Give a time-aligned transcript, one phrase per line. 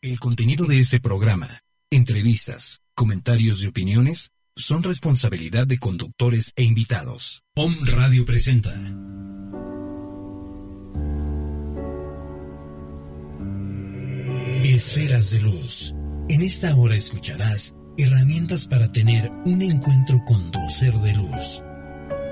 [0.00, 7.42] El contenido de este programa, entrevistas, comentarios y opiniones son responsabilidad de conductores e invitados.
[7.52, 8.72] POM Radio presenta.
[14.62, 15.94] Esferas de luz.
[16.28, 21.64] En esta hora escucharás herramientas para tener un encuentro con tu ser de luz.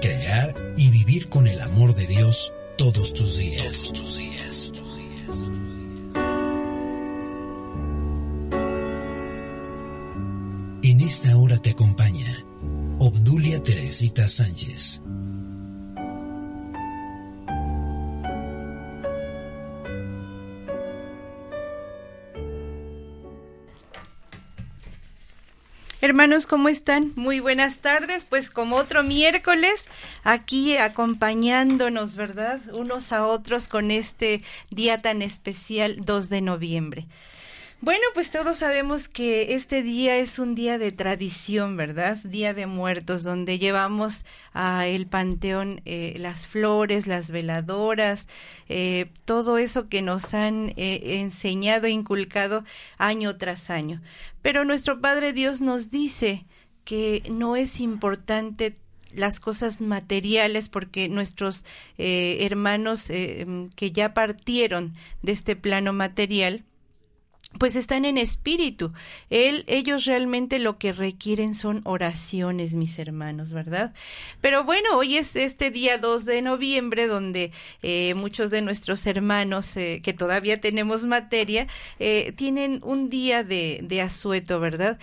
[0.01, 3.65] Crear y vivir con el amor de Dios todos tus días.
[3.65, 4.73] Todos tus días.
[4.73, 5.51] Tus días.
[5.51, 5.76] En
[11.07, 12.27] esta hora te acompaña
[12.99, 15.03] Obdulia Teresita Sánchez.
[26.01, 27.13] Hermanos, ¿cómo están?
[27.15, 28.25] Muy buenas tardes.
[28.25, 29.89] Pues como otro miércoles,
[30.25, 32.61] aquí acompañándonos, ¿verdad?
[32.77, 37.07] Unos a otros con este día tan especial, 2 de noviembre.
[37.83, 42.17] Bueno, pues todos sabemos que este día es un día de tradición, ¿verdad?
[42.25, 48.29] Día de muertos, donde llevamos a el panteón eh, las flores, las veladoras,
[48.71, 52.65] eh, todo eso que nos han eh, enseñado e inculcado
[52.97, 54.01] año tras año.
[54.41, 56.47] Pero nuestro Padre Dios nos dice
[56.85, 58.79] que no es importante
[59.13, 61.65] las cosas materiales porque nuestros
[61.99, 66.65] hermanos que ya partieron de este plano material
[67.59, 68.93] pues están en espíritu.
[69.31, 73.95] Él, ellos realmente lo que requieren son oraciones, mis hermanos, ¿verdad?
[74.41, 79.77] Pero bueno, hoy es este día 2 de noviembre donde eh, muchos de nuestros hermanos
[79.77, 81.67] eh, que todavía tenemos materia
[81.99, 84.99] eh, tienen un día de, de asueto, ¿verdad?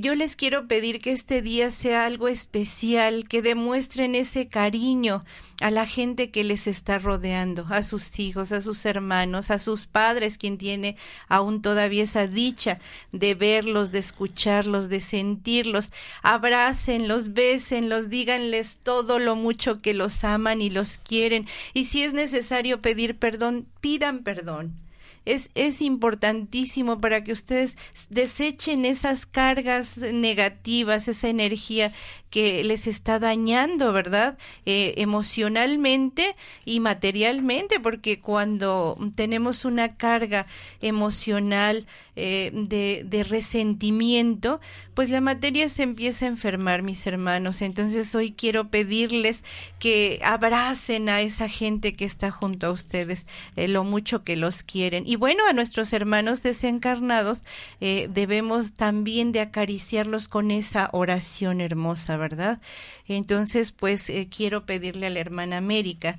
[0.00, 5.24] yo les quiero pedir que este día sea algo especial, que demuestren ese cariño
[5.60, 9.86] a la gente que les está rodeando, a sus hijos, a sus hermanos, a sus
[9.86, 10.96] padres, quien tiene
[11.28, 12.78] aún todavía esa dicha
[13.12, 15.92] de verlos, de escucharlos, de sentirlos.
[16.22, 21.46] Abrácenlos, bésenlos, díganles todo lo mucho que los aman y los quieren.
[21.74, 24.87] Y si es necesario pedir perdón, pidan perdón
[25.28, 27.76] es, es importantísimo para que ustedes
[28.10, 31.92] desechen esas cargas negativas, esa energía
[32.30, 34.38] que les está dañando, ¿verdad?
[34.66, 40.46] Eh, emocionalmente y materialmente, porque cuando tenemos una carga
[40.80, 44.60] emocional eh, de, de, resentimiento,
[44.94, 47.62] pues la materia se empieza a enfermar, mis hermanos.
[47.62, 49.44] Entonces hoy quiero pedirles
[49.78, 54.62] que abracen a esa gente que está junto a ustedes, eh, lo mucho que los
[54.62, 55.04] quieren.
[55.06, 57.42] Y bueno, a nuestros hermanos desencarnados
[57.80, 62.60] debemos también de acariciarlos con esa oración hermosa, ¿verdad?
[63.06, 66.18] Entonces, pues eh, quiero pedirle a la hermana América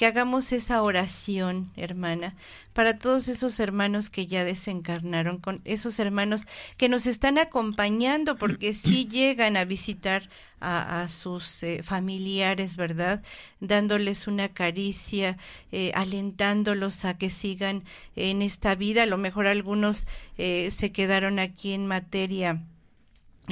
[0.00, 2.34] que hagamos esa oración, hermana,
[2.72, 6.46] para todos esos hermanos que ya desencarnaron, con esos hermanos
[6.78, 13.22] que nos están acompañando, porque sí llegan a visitar a, sus eh, familiares, ¿verdad?
[13.60, 15.36] Dándoles una caricia,
[15.70, 17.84] eh, alentándolos a que sigan
[18.16, 19.02] en esta vida.
[19.02, 20.06] A lo mejor algunos
[20.38, 22.62] se quedaron aquí en materia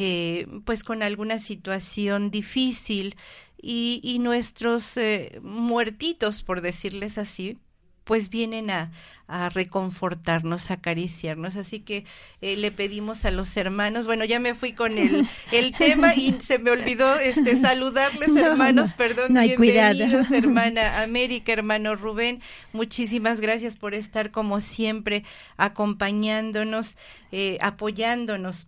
[0.01, 3.17] eh, pues con alguna situación difícil
[3.61, 7.59] y, y nuestros eh, muertitos, por decirles así,
[8.05, 8.91] pues vienen a,
[9.27, 11.57] a reconfortarnos, a acariciarnos.
[11.57, 12.07] Así que
[12.41, 16.35] eh, le pedimos a los hermanos, bueno, ya me fui con el, el tema y
[16.41, 22.41] se me olvidó este saludarles, hermanos, perdón, no hay bienvenidos, hermana América, hermano Rubén,
[22.73, 25.25] muchísimas gracias por estar como siempre
[25.59, 26.97] acompañándonos,
[27.31, 28.67] eh, apoyándonos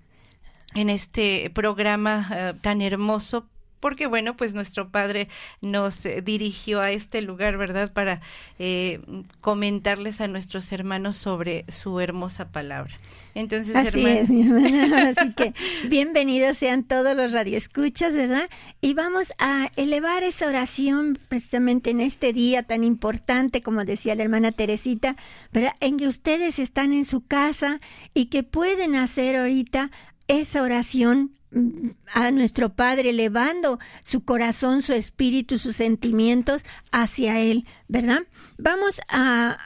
[0.74, 3.48] en este programa tan hermoso
[3.80, 5.28] porque bueno, pues nuestro padre
[5.60, 7.92] nos eh, dirigió a este lugar, ¿verdad?
[7.92, 8.20] Para
[8.58, 9.00] eh,
[9.40, 12.94] comentarles a nuestros hermanos sobre su hermosa palabra.
[13.34, 15.08] Entonces, Así es, mi hermana.
[15.08, 15.54] Así que
[15.88, 18.50] bienvenidos sean todos los radioescuchas, ¿verdad?
[18.80, 24.24] Y vamos a elevar esa oración precisamente en este día tan importante, como decía la
[24.24, 25.16] hermana Teresita,
[25.52, 25.74] ¿verdad?
[25.80, 27.80] En que ustedes están en su casa
[28.14, 29.90] y que pueden hacer ahorita
[30.30, 36.62] esa oración mm, a nuestro Padre, elevando su corazón, su espíritu, sus sentimientos
[36.92, 38.20] hacia Él, ¿verdad?
[38.56, 39.58] Vamos a,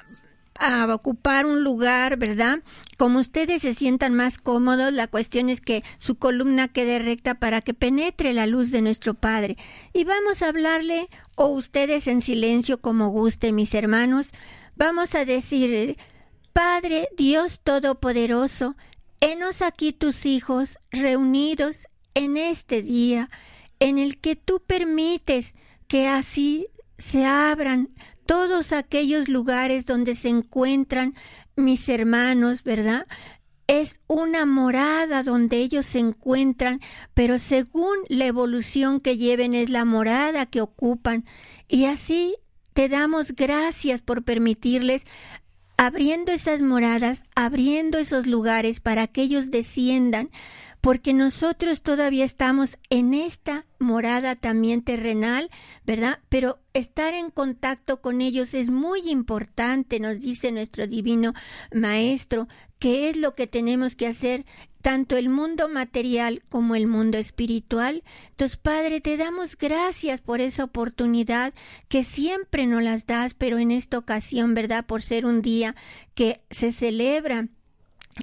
[0.54, 2.60] a ocupar un lugar, ¿verdad?
[2.96, 7.60] Como ustedes se sientan más cómodos, la cuestión es que su columna quede recta para
[7.60, 9.58] que penetre la luz de nuestro Padre.
[9.92, 14.30] Y vamos a hablarle, o ustedes en silencio como guste, mis hermanos,
[14.76, 15.98] vamos a decir,
[16.54, 18.76] Padre Dios Todopoderoso,
[19.26, 23.30] Henos aquí tus hijos reunidos en este día
[23.80, 25.56] en el que tú permites
[25.88, 26.66] que así
[26.98, 27.88] se abran
[28.26, 31.14] todos aquellos lugares donde se encuentran
[31.56, 33.06] mis hermanos, ¿verdad?
[33.66, 36.82] es una morada donde ellos se encuentran,
[37.14, 41.24] pero según la evolución que lleven es la morada que ocupan.
[41.66, 42.34] Y así
[42.74, 45.06] te damos gracias por permitirles
[45.76, 50.30] abriendo esas moradas, abriendo esos lugares para que ellos desciendan,
[50.84, 55.48] porque nosotros todavía estamos en esta morada también terrenal,
[55.86, 56.20] ¿verdad?
[56.28, 61.32] Pero estar en contacto con ellos es muy importante, nos dice nuestro divino
[61.72, 62.48] Maestro,
[62.78, 64.44] que es lo que tenemos que hacer
[64.82, 68.04] tanto el mundo material como el mundo espiritual.
[68.28, 71.54] Entonces, Padre, te damos gracias por esa oportunidad
[71.88, 74.84] que siempre nos las das, pero en esta ocasión, ¿verdad?
[74.84, 75.74] Por ser un día
[76.14, 77.48] que se celebra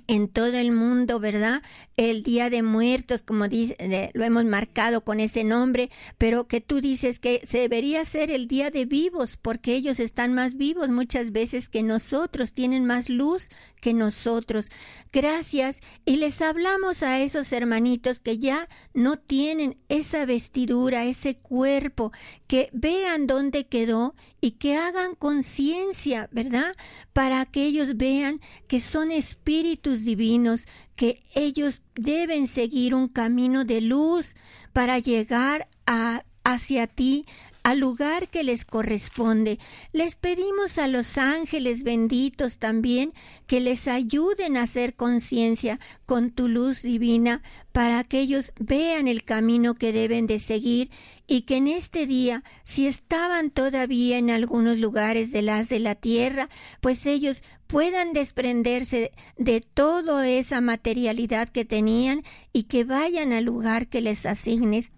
[0.07, 1.62] en todo el mundo, ¿verdad?
[2.09, 6.81] El Día de Muertos, como dice, lo hemos marcado con ese nombre, pero que tú
[6.81, 11.69] dices que debería ser el Día de Vivos, porque ellos están más vivos muchas veces
[11.69, 13.50] que nosotros, tienen más luz
[13.81, 14.71] que nosotros.
[15.12, 15.81] Gracias.
[16.03, 22.12] Y les hablamos a esos hermanitos que ya no tienen esa vestidura, ese cuerpo,
[22.47, 26.75] que vean dónde quedó y que hagan conciencia, ¿verdad?
[27.13, 30.65] Para que ellos vean que son espíritus divinos,
[30.96, 34.36] que ellos deben seguir un camino de luz
[34.74, 37.26] para llegar a, hacia ti,
[37.63, 39.60] al lugar que les corresponde.
[39.92, 43.13] Les pedimos a los ángeles benditos también
[43.48, 49.24] que les ayuden a hacer conciencia con tu luz divina para que ellos vean el
[49.24, 50.90] camino que deben de seguir
[51.28, 55.96] y que en este día, si estaban todavía en algunos lugares de las de la
[55.96, 56.50] tierra,
[56.81, 63.88] pues ellos puedan desprenderse de toda esa materialidad que tenían y que vayan al lugar
[63.88, 64.92] que les asignes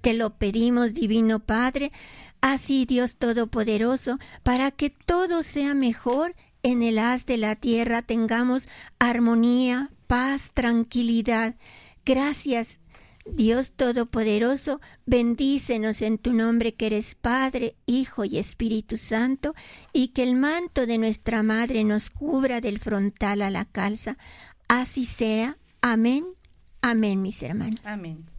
[0.00, 1.92] te lo pedimos, Divino Padre,
[2.40, 8.68] así Dios Todopoderoso, para que todo sea mejor en el haz de la tierra, tengamos
[8.98, 11.54] armonía, paz, tranquilidad.
[12.04, 12.80] Gracias,
[13.26, 19.54] Dios Todopoderoso, bendícenos en tu nombre que eres Padre, Hijo y Espíritu Santo,
[19.92, 24.16] y que el manto de nuestra Madre nos cubra del frontal a la calza.
[24.68, 25.58] Así sea.
[25.80, 26.26] Amén.
[26.82, 27.80] Amén, mis hermanos.
[27.84, 28.29] Amén.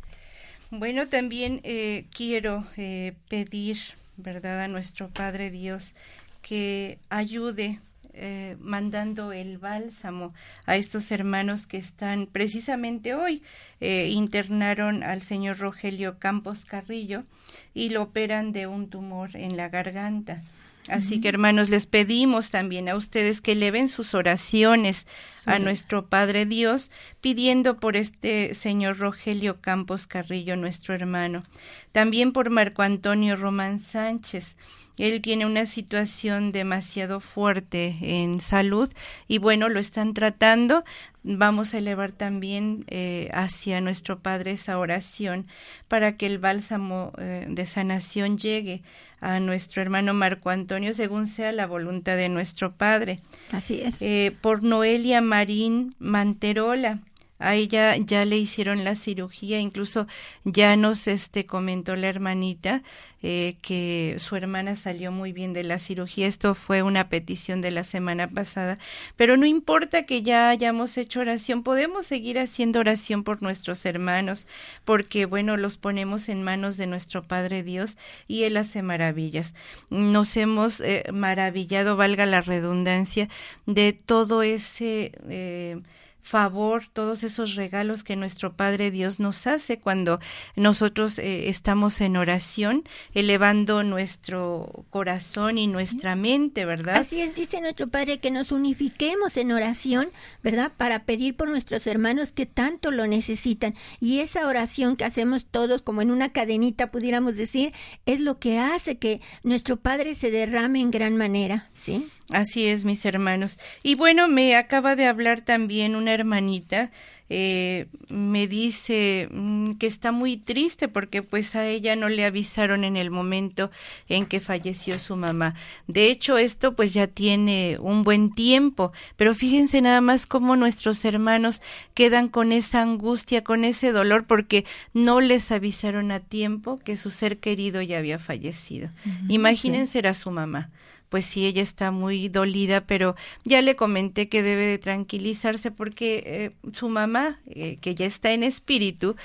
[0.73, 3.77] Bueno, también eh, quiero eh, pedir,
[4.15, 5.95] ¿verdad?, a nuestro Padre Dios
[6.41, 7.81] que ayude
[8.13, 10.33] eh, mandando el bálsamo
[10.65, 13.43] a estos hermanos que están precisamente hoy
[13.81, 17.25] internaron al señor Rogelio Campos Carrillo
[17.73, 20.41] y lo operan de un tumor en la garganta.
[20.89, 25.07] Así que hermanos, les pedimos también a ustedes que eleven sus oraciones
[25.45, 31.43] a nuestro Padre Dios, pidiendo por este señor Rogelio Campos Carrillo, nuestro hermano.
[31.91, 34.55] También por Marco Antonio Román Sánchez.
[34.97, 38.91] Él tiene una situación demasiado fuerte en salud
[39.27, 40.83] y bueno, lo están tratando.
[41.23, 45.47] Vamos a elevar también eh, hacia nuestro Padre esa oración
[45.87, 48.83] para que el bálsamo eh, de sanación llegue
[49.21, 53.19] a nuestro hermano Marco Antonio según sea la voluntad de nuestro Padre.
[53.51, 54.01] Así es.
[54.01, 56.99] Eh, por Noelia Marín Manterola
[57.41, 60.07] a ella ya le hicieron la cirugía, incluso
[60.43, 62.83] ya nos este comentó la hermanita
[63.23, 66.25] eh, que su hermana salió muy bien de la cirugía.
[66.25, 68.79] Esto fue una petición de la semana pasada,
[69.15, 74.47] pero no importa que ya hayamos hecho oración, podemos seguir haciendo oración por nuestros hermanos,
[74.85, 79.53] porque bueno, los ponemos en manos de nuestro Padre Dios y Él hace maravillas.
[79.89, 83.29] Nos hemos eh, maravillado, valga la redundancia,
[83.67, 85.79] de todo ese eh,
[86.21, 90.19] favor, todos esos regalos que nuestro Padre Dios nos hace cuando
[90.55, 96.97] nosotros eh, estamos en oración, elevando nuestro corazón y nuestra mente, ¿verdad?
[96.97, 100.09] Así es, dice nuestro Padre, que nos unifiquemos en oración,
[100.43, 100.71] ¿verdad?
[100.77, 103.75] Para pedir por nuestros hermanos que tanto lo necesitan.
[103.99, 107.73] Y esa oración que hacemos todos, como en una cadenita, pudiéramos decir,
[108.05, 112.09] es lo que hace que nuestro Padre se derrame en gran manera, ¿sí?
[112.31, 113.59] Así es, mis hermanos.
[113.83, 116.91] Y bueno, me acaba de hablar también una hermanita,
[117.33, 122.83] eh, me dice mm, que está muy triste porque pues a ella no le avisaron
[122.83, 123.71] en el momento
[124.09, 125.55] en que falleció su mamá.
[125.87, 131.05] De hecho, esto pues ya tiene un buen tiempo, pero fíjense nada más cómo nuestros
[131.05, 131.61] hermanos
[131.93, 137.11] quedan con esa angustia, con ese dolor porque no les avisaron a tiempo que su
[137.11, 138.89] ser querido ya había fallecido.
[139.29, 140.67] Imagínense era su mamá
[141.11, 146.23] pues sí, ella está muy dolida, pero ya le comenté que debe de tranquilizarse porque
[146.25, 149.17] eh, su mamá, eh, que ya está en espíritu,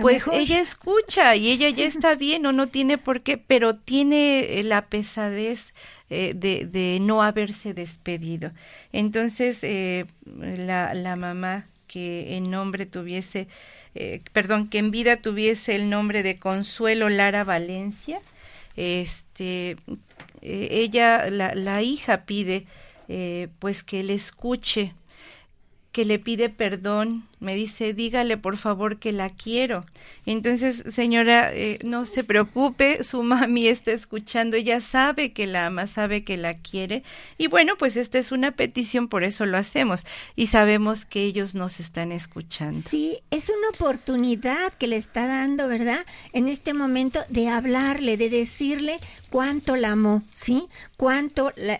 [0.00, 4.58] pues ella escucha y ella ya está bien o no tiene por qué, pero tiene
[4.58, 5.74] eh, la pesadez
[6.08, 8.52] eh, de, de, no haberse despedido.
[8.92, 13.48] Entonces, eh, la, la mamá que en nombre tuviese,
[13.94, 18.22] eh, perdón, que en vida tuviese el nombre de Consuelo Lara Valencia,
[18.76, 19.76] este,
[20.44, 22.66] eh, ella, la, la, hija pide
[23.08, 24.94] eh, pues que le escuche,
[25.90, 29.84] que le pide perdón, me dice, dígale por favor que la quiero.
[30.26, 35.86] Entonces, señora, eh, no se preocupe, su mami está escuchando, ella sabe que la ama,
[35.86, 37.02] sabe que la quiere.
[37.38, 40.06] Y bueno, pues esta es una petición, por eso lo hacemos.
[40.34, 42.80] Y sabemos que ellos nos están escuchando.
[42.80, 46.06] Sí, es una oportunidad que le está dando, ¿verdad?
[46.32, 48.98] En este momento de hablarle, de decirle
[49.30, 50.64] cuánto la amó, ¿sí?
[50.96, 51.78] Cuánto la,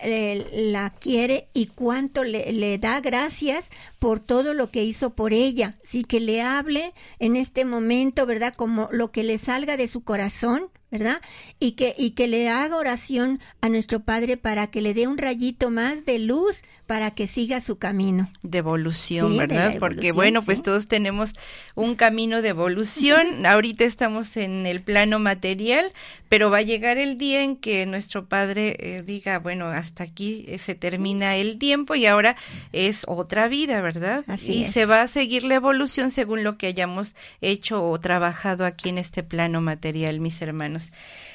[0.52, 5.53] la quiere y cuánto le, le da gracias por todo lo que hizo por ella
[5.80, 8.54] sí que le hable en este momento, ¿verdad?
[8.54, 11.20] Como lo que le salga de su corazón, ¿verdad?
[11.58, 15.18] Y que, y que le haga oración a nuestro Padre para que le dé un
[15.18, 18.30] rayito más de luz para que siga su camino.
[18.44, 19.72] De evolución, sí, ¿verdad?
[19.72, 21.32] De Porque bueno, pues todos tenemos
[21.74, 23.26] un camino de evolución.
[23.44, 25.84] Ahorita estamos en el plano material,
[26.28, 30.44] pero va a llegar el día en que nuestro Padre eh, diga, bueno, hasta aquí
[30.46, 32.36] eh, se termina el tiempo y ahora
[32.72, 34.22] es otra vida, ¿verdad?
[34.28, 34.72] Así y es.
[34.72, 38.98] se va a seguir la evolución según lo que hayamos hecho o trabajado aquí en
[38.98, 40.83] este plano material, mis hermanos.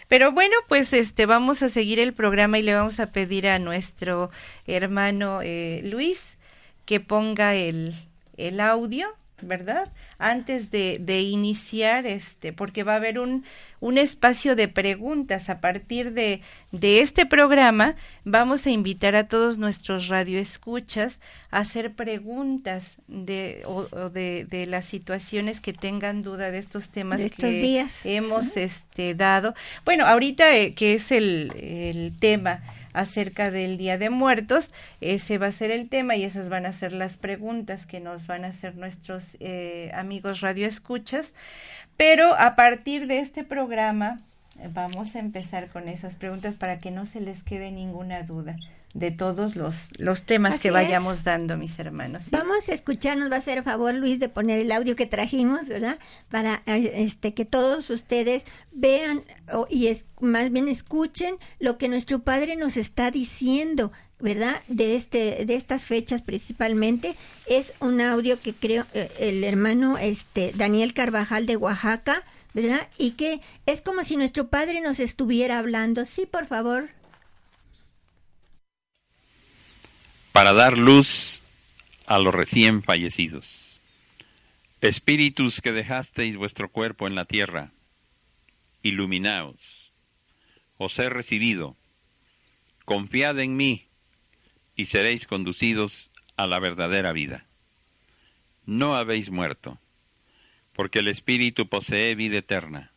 [0.07, 3.59] Pero bueno, pues este vamos a seguir el programa y le vamos a pedir a
[3.59, 4.31] nuestro
[4.65, 6.37] hermano eh, Luis
[6.85, 7.93] que ponga el,
[8.37, 9.07] el audio,
[9.41, 9.91] ¿verdad?
[10.17, 13.45] Antes de, de, iniciar, este, porque va a haber un,
[13.79, 15.49] un espacio de preguntas.
[15.49, 17.95] A partir de, de este programa,
[18.25, 21.21] vamos a invitar a todos nuestros radioescuchas
[21.51, 26.89] a hacer preguntas de, o, o de, de, las situaciones que tengan duda de estos
[26.89, 28.05] temas de estos que días.
[28.05, 28.61] hemos uh -huh.
[28.61, 29.55] este, dado.
[29.85, 32.61] Bueno, ahorita eh, que es el, el tema
[32.93, 34.73] acerca del Día de Muertos.
[35.01, 38.27] Ese va a ser el tema y esas van a ser las preguntas que nos
[38.27, 41.33] van a hacer nuestros eh, amigos radioescuchas.
[41.97, 43.68] Pero a partir de este programa
[44.73, 48.55] vamos a empezar con esas preguntas para que no se les quede ninguna duda
[48.93, 51.23] de todos los, los temas Así que vayamos es.
[51.23, 52.23] dando, mis hermanos.
[52.23, 52.29] ¿sí?
[52.31, 55.67] Vamos a escuchar, nos va a hacer favor Luis de poner el audio que trajimos,
[55.67, 55.99] ¿verdad?
[56.29, 62.19] Para este que todos ustedes vean o, y es, más bien escuchen lo que nuestro
[62.19, 64.59] Padre nos está diciendo, ¿verdad?
[64.67, 67.15] De este de estas fechas principalmente
[67.47, 72.89] es un audio que creo eh, el hermano este Daniel Carvajal de Oaxaca, ¿verdad?
[72.97, 76.05] Y que es como si nuestro Padre nos estuviera hablando.
[76.05, 76.89] Sí, por favor.
[80.39, 81.41] para dar luz
[82.05, 83.81] a los recién fallecidos.
[84.79, 87.73] Espíritus que dejasteis vuestro cuerpo en la tierra,
[88.81, 89.91] iluminaos,
[90.77, 91.75] os he recibido,
[92.85, 93.89] confiad en mí
[94.77, 97.45] y seréis conducidos a la verdadera vida.
[98.65, 99.77] No habéis muerto,
[100.79, 102.93] porque el Espíritu posee vida eterna.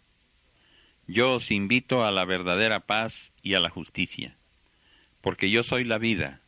[1.08, 4.36] Yo os invito a la verdadera paz y a la justicia,
[5.20, 6.42] porque yo soy la vida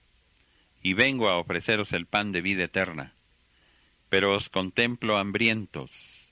[0.81, 3.15] y vengo a ofreceros el pan de vida eterna.
[4.09, 6.31] Pero os contemplo hambrientos,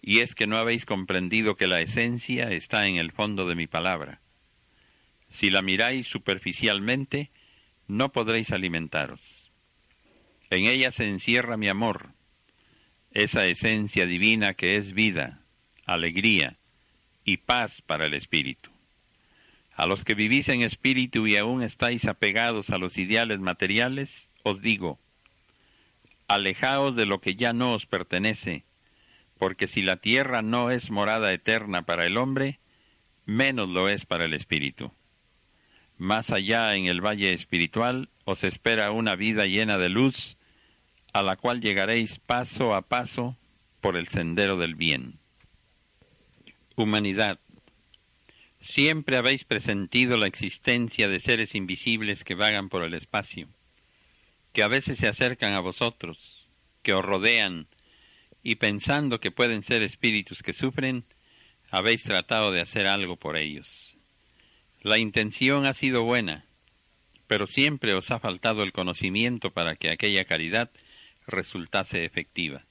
[0.00, 3.66] y es que no habéis comprendido que la esencia está en el fondo de mi
[3.66, 4.22] palabra.
[5.28, 7.30] Si la miráis superficialmente,
[7.88, 9.50] no podréis alimentaros.
[10.48, 12.14] En ella se encierra mi amor,
[13.12, 15.42] esa esencia divina que es vida,
[15.84, 16.58] alegría
[17.24, 18.70] y paz para el espíritu.
[19.74, 24.60] A los que vivís en espíritu y aún estáis apegados a los ideales materiales, os
[24.60, 25.00] digo,
[26.28, 28.64] alejaos de lo que ya no os pertenece,
[29.38, 32.60] porque si la tierra no es morada eterna para el hombre,
[33.24, 34.92] menos lo es para el espíritu.
[35.96, 40.36] Más allá en el valle espiritual os espera una vida llena de luz,
[41.12, 43.36] a la cual llegaréis paso a paso
[43.80, 45.18] por el sendero del bien.
[46.76, 47.38] Humanidad,
[48.60, 53.48] Siempre habéis presentido la existencia de seres invisibles que vagan por el espacio,
[54.52, 56.46] que a veces se acercan a vosotros,
[56.82, 57.68] que os rodean,
[58.42, 61.04] y pensando que pueden ser espíritus que sufren,
[61.70, 63.96] habéis tratado de hacer algo por ellos.
[64.82, 66.44] La intención ha sido buena,
[67.26, 70.70] pero siempre os ha faltado el conocimiento para que aquella caridad
[71.30, 72.66] resultase efectiva.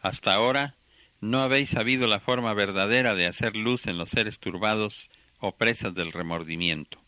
[0.00, 0.76] Hasta ahora,
[1.20, 5.94] no habéis sabido la forma verdadera de hacer luz en los seres turbados o presas
[5.94, 7.00] del remordimiento.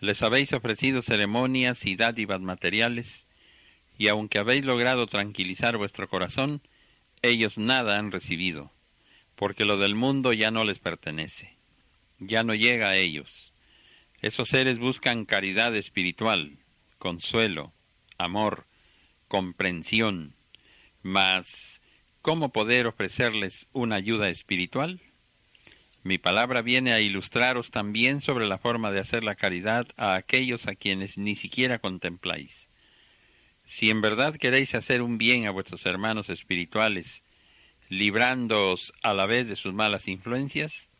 [0.00, 3.26] Les habéis ofrecido ceremonias y dádivas materiales,
[3.96, 6.60] y aunque habéis logrado tranquilizar vuestro corazón,
[7.22, 8.72] ellos nada han recibido,
[9.36, 11.56] porque lo del mundo ya no les pertenece,
[12.18, 13.52] ya no llega a ellos.
[14.20, 16.58] Esos seres buscan caridad espiritual,
[16.98, 17.72] consuelo,
[18.18, 18.66] amor,
[19.32, 20.34] comprensión,
[21.00, 21.80] mas
[22.20, 25.00] ¿cómo poder ofrecerles una ayuda espiritual?
[26.02, 30.66] Mi palabra viene a ilustraros también sobre la forma de hacer la caridad a aquellos
[30.66, 32.68] a quienes ni siquiera contempláis.
[33.64, 37.22] Si en verdad queréis hacer un bien a vuestros hermanos espirituales,
[37.88, 40.90] librándoos a la vez de sus malas influencias,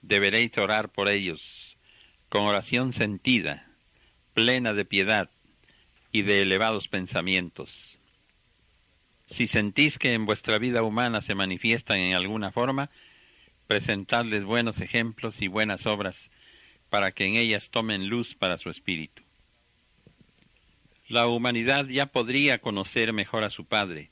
[0.00, 1.76] deberéis orar por ellos,
[2.30, 3.70] con oración sentida,
[4.32, 5.28] plena de piedad
[6.16, 7.98] y de elevados pensamientos.
[9.26, 12.88] Si sentís que en vuestra vida humana se manifiestan en alguna forma,
[13.66, 16.30] presentadles buenos ejemplos y buenas obras
[16.88, 19.24] para que en ellas tomen luz para su espíritu.
[21.06, 24.10] La humanidad ya podría conocer mejor a su Padre,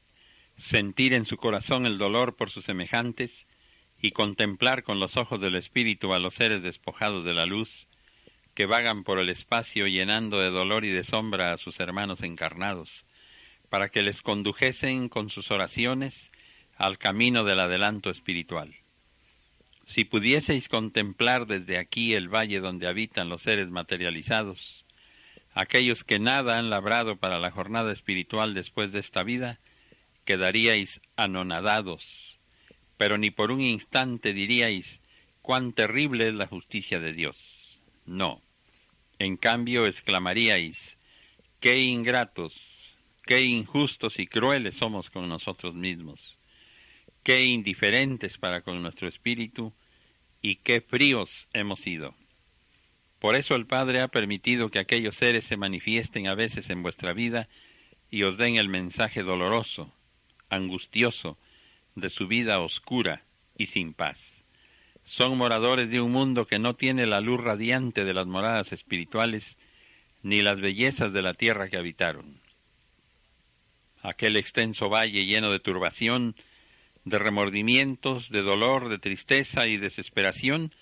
[0.58, 3.46] sentir en su corazón el dolor por sus semejantes
[3.98, 7.86] y contemplar con los ojos del espíritu a los seres despojados de la luz,
[8.54, 13.04] que vagan por el espacio llenando de dolor y de sombra a sus hermanos encarnados,
[13.68, 16.30] para que les condujesen con sus oraciones
[16.76, 18.74] al camino del adelanto espiritual.
[19.86, 24.84] Si pudieseis contemplar desde aquí el valle donde habitan los seres materializados,
[25.52, 29.60] aquellos que nada han labrado para la jornada espiritual después de esta vida,
[30.24, 32.38] quedaríais anonadados,
[32.96, 35.00] pero ni por un instante diríais
[35.42, 37.78] cuán terrible es la justicia de Dios.
[38.06, 38.43] No.
[39.18, 40.98] En cambio exclamaríais,
[41.60, 46.38] qué ingratos, qué injustos y crueles somos con nosotros mismos
[47.24, 49.72] qué indiferentes para con nuestro espíritu
[50.42, 52.14] y qué fríos hemos sido.
[53.18, 57.14] Por eso el Padre ha permitido que aquellos seres se manifiesten a veces en vuestra
[57.14, 57.48] vida
[58.10, 59.90] y os den el mensaje doloroso,
[60.50, 61.38] angustioso,
[61.94, 63.24] de su vida oscura
[63.56, 64.43] y sin paz.
[65.04, 69.56] Son moradores de un mundo que no tiene la luz radiante de las moradas espirituales
[70.22, 72.40] ni las bellezas de la tierra que habitaron.
[74.02, 76.34] Aquel extenso valle lleno de turbación
[77.04, 80.74] de remordimientos, de dolor, de tristeza y desesperación,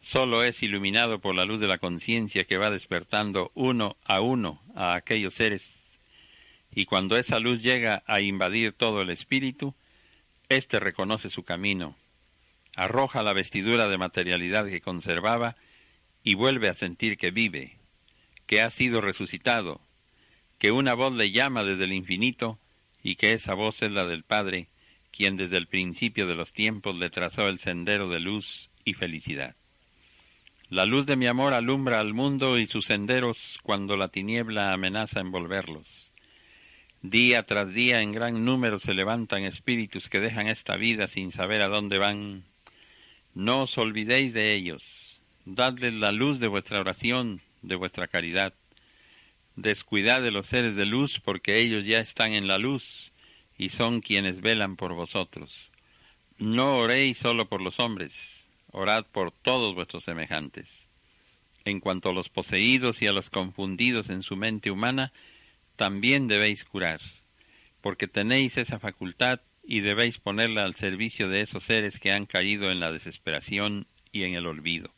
[0.00, 4.62] solo es iluminado por la luz de la conciencia que va despertando uno a uno
[4.74, 5.74] a aquellos seres.
[6.74, 9.74] Y cuando esa luz llega a invadir todo el espíritu,
[10.48, 11.96] éste reconoce su camino,
[12.78, 15.56] arroja la vestidura de materialidad que conservaba
[16.22, 17.76] y vuelve a sentir que vive,
[18.46, 19.80] que ha sido resucitado,
[20.58, 22.60] que una voz le llama desde el infinito
[23.02, 24.68] y que esa voz es la del Padre,
[25.10, 29.56] quien desde el principio de los tiempos le trazó el sendero de luz y felicidad.
[30.70, 35.18] La luz de mi amor alumbra al mundo y sus senderos cuando la tiniebla amenaza
[35.18, 36.12] envolverlos.
[37.02, 41.62] Día tras día en gran número se levantan espíritus que dejan esta vida sin saber
[41.62, 42.44] a dónde van.
[43.34, 45.20] No os olvidéis de ellos.
[45.44, 48.54] Dadles la luz de vuestra oración, de vuestra caridad.
[49.56, 53.12] Descuidad de los seres de luz porque ellos ya están en la luz
[53.56, 55.70] y son quienes velan por vosotros.
[56.38, 60.88] No oréis solo por los hombres, orad por todos vuestros semejantes.
[61.64, 65.12] En cuanto a los poseídos y a los confundidos en su mente humana,
[65.76, 67.00] también debéis curar,
[67.80, 72.72] porque tenéis esa facultad y debéis ponerla al servicio de esos seres que han caído
[72.72, 74.94] en la desesperación y en el olvido.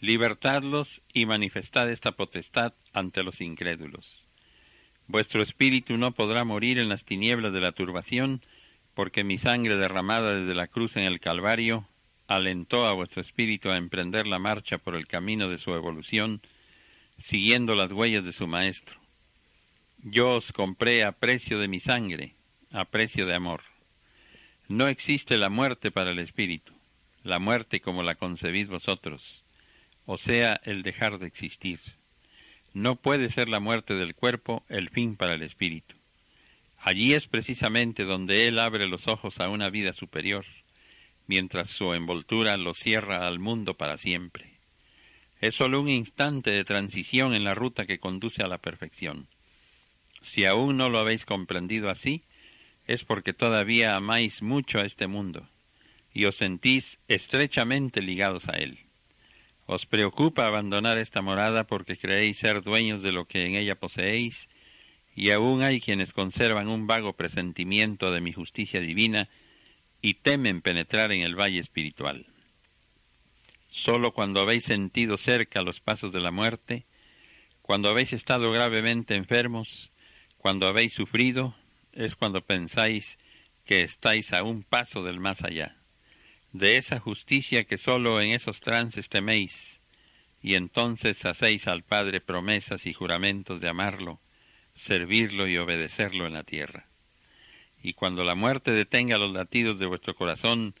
[0.00, 4.26] Libertadlos y manifestad esta potestad ante los incrédulos.
[5.06, 8.40] Vuestro espíritu no podrá morir en las tinieblas de la turbación,
[8.94, 11.86] porque mi sangre derramada desde la cruz en el Calvario
[12.26, 16.40] alentó a vuestro espíritu a emprender la marcha por el camino de su evolución,
[17.18, 18.98] siguiendo las huellas de su Maestro.
[19.98, 22.34] Yo os compré a precio de mi sangre,
[22.72, 23.73] a precio de amor.
[24.68, 26.72] No existe la muerte para el espíritu,
[27.22, 29.44] la muerte como la concebís vosotros,
[30.06, 31.80] o sea, el dejar de existir.
[32.72, 35.94] No puede ser la muerte del cuerpo el fin para el espíritu.
[36.78, 40.46] Allí es precisamente donde Él abre los ojos a una vida superior,
[41.26, 44.54] mientras su envoltura lo cierra al mundo para siempre.
[45.42, 49.28] Es sólo un instante de transición en la ruta que conduce a la perfección.
[50.22, 52.22] Si aún no lo habéis comprendido así,
[52.86, 55.48] es porque todavía amáis mucho a este mundo
[56.12, 58.78] y os sentís estrechamente ligados a él.
[59.66, 64.48] Os preocupa abandonar esta morada porque creéis ser dueños de lo que en ella poseéis,
[65.16, 69.28] y aún hay quienes conservan un vago presentimiento de mi justicia divina
[70.02, 72.26] y temen penetrar en el valle espiritual.
[73.70, 76.84] Solo cuando habéis sentido cerca los pasos de la muerte,
[77.62, 79.90] cuando habéis estado gravemente enfermos,
[80.36, 81.56] cuando habéis sufrido,
[81.94, 83.18] es cuando pensáis
[83.64, 85.76] que estáis a un paso del más allá
[86.54, 89.80] de esa justicia que sólo en esos trances teméis,
[90.40, 94.20] y entonces hacéis al Padre promesas y juramentos de amarlo,
[94.72, 96.86] servirlo y obedecerlo en la tierra.
[97.82, 100.76] Y cuando la muerte detenga los latidos de vuestro corazón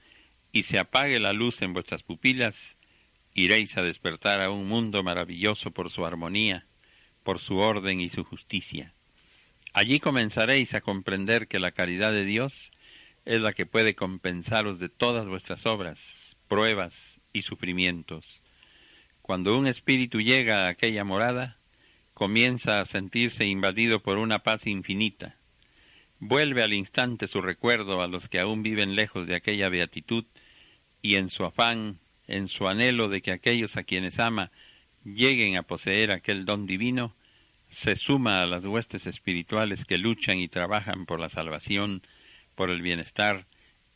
[0.52, 2.76] y se apague la luz en vuestras pupilas,
[3.34, 6.68] iréis a despertar a un mundo maravilloso por su armonía,
[7.24, 8.93] por su orden y su justicia.
[9.74, 12.72] Allí comenzaréis a comprender que la caridad de Dios
[13.26, 18.40] es la que puede compensaros de todas vuestras obras, pruebas y sufrimientos
[19.24, 21.56] cuando un espíritu llega a aquella morada,
[22.12, 25.38] comienza a sentirse invadido por una paz infinita.
[26.18, 30.26] Vuelve al instante su recuerdo a los que aún viven lejos de aquella beatitud
[31.00, 34.52] y en su afán, en su anhelo de que aquellos a quienes ama
[35.04, 37.16] lleguen a poseer aquel don divino,
[37.74, 42.02] se suma a las huestes espirituales que luchan y trabajan por la salvación,
[42.54, 43.46] por el bienestar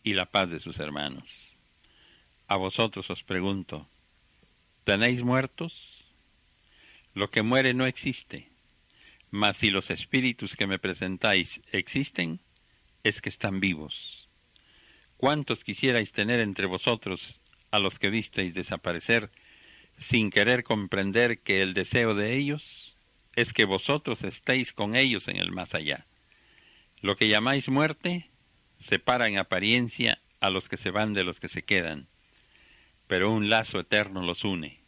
[0.02, 1.56] y la paz de sus hermanos.
[2.48, 3.88] A vosotros os pregunto,
[4.82, 6.04] ¿Tenéis muertos?
[7.14, 8.48] Lo que muere no existe,
[9.30, 12.40] mas si los espíritus que me presentáis existen,
[13.04, 14.28] es que están vivos.
[15.18, 19.30] ¿Cuántos quisierais tener entre vosotros a los que visteis desaparecer,
[19.98, 22.87] sin querer comprender que el deseo de ellos
[23.40, 26.06] es que vosotros estéis con ellos en el más allá?
[27.00, 28.28] Lo que llamáis muerte
[28.80, 32.08] separa en apariencia a los que se van de los que se quedan,
[33.06, 34.80] pero un lazo eterno los une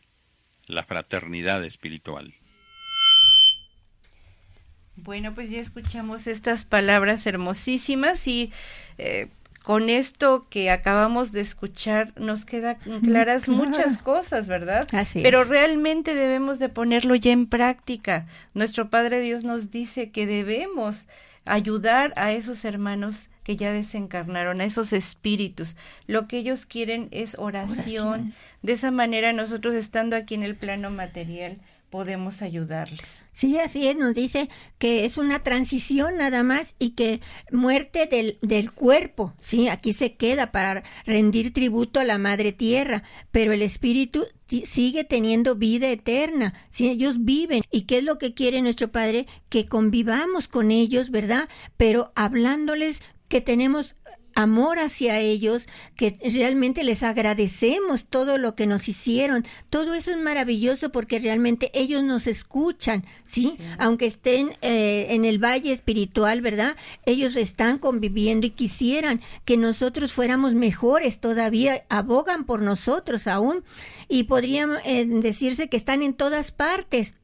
[0.66, 2.34] la fraternidad espiritual.
[4.96, 8.52] Bueno, pues ya escuchamos estas palabras hermosísimas y
[8.98, 9.28] eh,
[9.62, 14.88] con esto que acabamos de escuchar nos quedan claras muchas cosas, ¿verdad?
[14.92, 18.26] Así Pero realmente debemos de ponerlo ya en práctica.
[18.54, 21.08] Nuestro Padre Dios nos dice que debemos
[21.44, 25.76] ayudar a esos hermanos que ya desencarnaron, a esos espíritus.
[26.06, 28.34] Lo que ellos quieren es oración.
[28.62, 31.58] De esa manera nosotros estando aquí en el plano material
[31.90, 33.24] podemos ayudarles.
[33.32, 34.48] Sí, así es, nos dice
[34.78, 40.12] que es una transición nada más y que muerte del, del cuerpo, sí, aquí se
[40.12, 44.26] queda para rendir tributo a la madre tierra, pero el espíritu
[44.64, 47.62] sigue teniendo vida eterna, si ellos viven.
[47.70, 49.26] ¿Y qué es lo que quiere nuestro Padre?
[49.48, 51.48] Que convivamos con ellos, ¿verdad?
[51.76, 53.94] Pero hablándoles que tenemos
[54.34, 55.66] amor hacia ellos,
[55.96, 59.46] que realmente les agradecemos todo lo que nos hicieron.
[59.68, 63.58] Todo eso es maravilloso porque realmente ellos nos escuchan, ¿sí?
[63.78, 66.76] Aunque estén eh, en el valle espiritual, ¿verdad?
[67.06, 73.64] Ellos están conviviendo y quisieran que nosotros fuéramos mejores todavía, abogan por nosotros aún
[74.08, 77.14] y podrían eh, decirse que están en todas partes.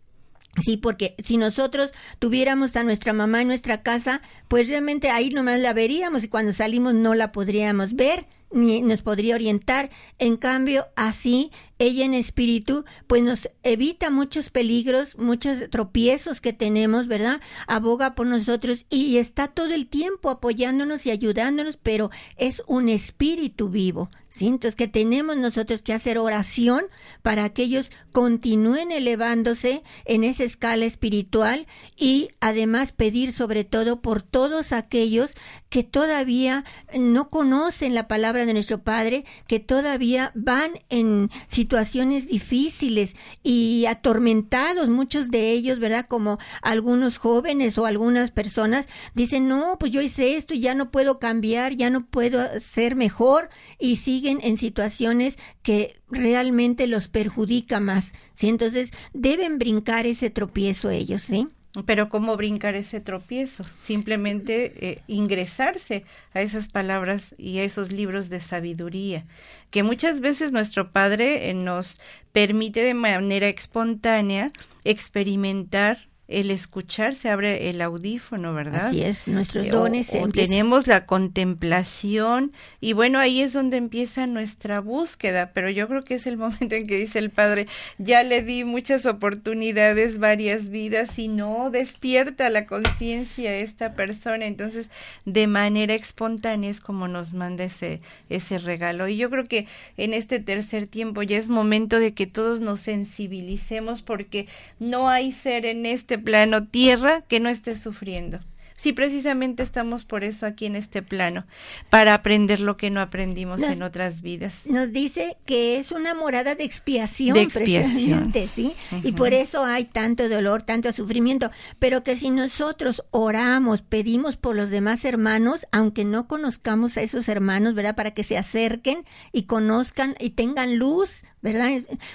[0.63, 5.61] Sí, porque si nosotros tuviéramos a nuestra mamá en nuestra casa, pues realmente ahí nomás
[5.61, 9.91] la veríamos y cuando salimos no la podríamos ver ni nos podría orientar.
[10.19, 17.07] En cambio, así ella en espíritu, pues nos evita muchos peligros, muchos tropiezos que tenemos,
[17.07, 17.41] ¿verdad?
[17.67, 23.69] Aboga por nosotros y está todo el tiempo apoyándonos y ayudándonos, pero es un espíritu
[23.69, 24.47] vivo, ¿sí?
[24.47, 26.85] Entonces que tenemos nosotros que hacer oración
[27.23, 34.23] para que ellos continúen elevándose en esa escala espiritual y además pedir sobre todo por
[34.23, 35.35] todos aquellos
[35.69, 43.17] que todavía no conocen la palabra de nuestro Padre, que todavía van en situaciones difíciles
[43.43, 46.07] y atormentados, muchos de ellos, ¿verdad?
[46.09, 50.91] Como algunos jóvenes o algunas personas dicen, no, pues yo hice esto y ya no
[50.91, 53.97] puedo cambiar, ya no puedo ser mejor y
[54.29, 58.49] en situaciones que realmente los perjudica más, ¿sí?
[58.49, 61.49] Entonces deben brincar ese tropiezo ellos, ¿sí?
[61.85, 63.65] Pero ¿cómo brincar ese tropiezo?
[63.81, 69.27] Simplemente eh, ingresarse a esas palabras y a esos libros de sabiduría,
[69.71, 71.97] que muchas veces nuestro Padre eh, nos
[72.33, 74.53] permite de manera espontánea
[74.85, 78.87] experimentar el escuchar se abre el audífono, ¿verdad?
[78.87, 80.13] Así es, nuestros eh, dones.
[80.33, 86.15] tenemos la contemplación y bueno, ahí es donde empieza nuestra búsqueda, pero yo creo que
[86.15, 91.19] es el momento en que dice el Padre, ya le di muchas oportunidades, varias vidas
[91.19, 94.91] y no despierta la conciencia esta persona, entonces
[95.25, 99.07] de manera espontánea es como nos manda ese, ese regalo.
[99.07, 102.81] Y yo creo que en este tercer tiempo ya es momento de que todos nos
[102.81, 104.49] sensibilicemos porque
[104.81, 108.41] no hay ser en este plano tierra que no esté sufriendo.
[108.77, 111.47] Sí, precisamente estamos por eso aquí en este plano,
[111.89, 114.63] para aprender lo que no aprendimos en otras vidas.
[114.67, 118.33] Nos dice que es una morada de expiación, de expiación.
[118.55, 118.75] ¿sí?
[119.03, 124.55] Y por eso hay tanto dolor, tanto sufrimiento, pero que si nosotros oramos, pedimos por
[124.55, 127.97] los demás hermanos, aunque no conozcamos a esos hermanos, ¿verdad?
[127.97, 131.71] Para que se acerquen y conozcan y tengan luz, ¿verdad?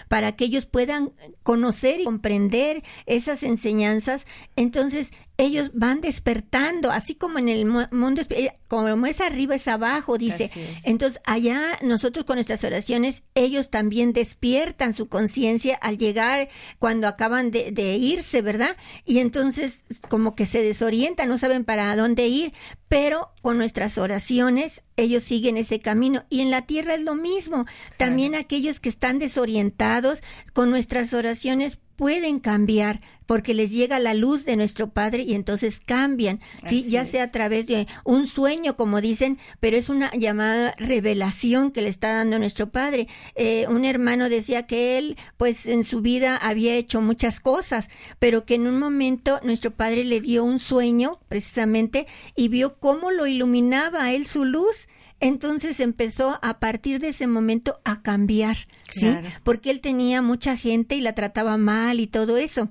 [0.08, 7.40] Para que ellos puedan conocer y comprender esas enseñanzas, entonces ellos van despertando, así como
[7.40, 10.52] en el mundo, eh, como es arriba es abajo, dice.
[10.84, 17.50] Entonces, allá nosotros con nuestras oraciones, ellos también despiertan su conciencia al llegar cuando acaban
[17.50, 18.78] de, de, irse, ¿verdad?
[19.04, 22.54] Y entonces como que se desorientan, no saben para dónde ir,
[22.88, 26.24] pero con nuestras oraciones ellos siguen ese camino.
[26.30, 27.66] Y en la tierra es lo mismo.
[27.98, 30.22] También aquellos que están desorientados,
[30.54, 35.82] con nuestras oraciones pueden cambiar porque les llega la luz de nuestro Padre y entonces
[35.86, 40.74] cambian, sí, ya sea a través de un sueño, como dicen, pero es una llamada
[40.80, 43.08] revelación que le está dando nuestro Padre.
[43.36, 47.88] Eh, un hermano decía que él, pues en su vida había hecho muchas cosas,
[48.18, 53.12] pero que en un momento nuestro Padre le dio un sueño, precisamente, y vio cómo
[53.12, 54.88] lo iluminaba a él su luz
[55.22, 58.58] entonces empezó a partir de ese momento a cambiar,
[58.92, 59.16] ¿sí?
[59.44, 62.70] Porque él tenía mucha gente y la trataba mal y todo eso.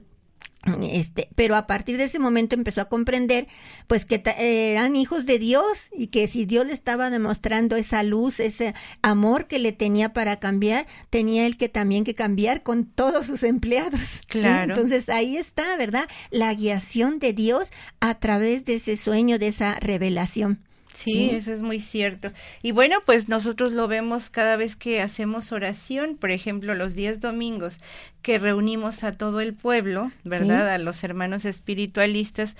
[0.82, 3.48] Este, pero a partir de ese momento empezó a comprender
[3.86, 8.40] pues que eran hijos de Dios y que si Dios le estaba demostrando esa luz,
[8.40, 13.26] ese amor que le tenía para cambiar, tenía él que también que cambiar con todos
[13.26, 14.20] sus empleados.
[14.28, 14.74] Claro.
[14.74, 16.06] Entonces ahí está, ¿verdad?
[16.30, 20.60] La guiación de Dios a través de ese sueño, de esa revelación.
[20.92, 22.32] Sí, eso es muy cierto.
[22.62, 27.20] Y bueno, pues nosotros lo vemos cada vez que hacemos oración, por ejemplo, los días
[27.20, 27.78] domingos,
[28.22, 30.68] que reunimos a todo el pueblo, ¿verdad?
[30.68, 32.56] A los hermanos espiritualistas,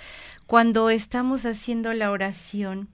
[0.47, 2.89] cuando estamos haciendo la oración,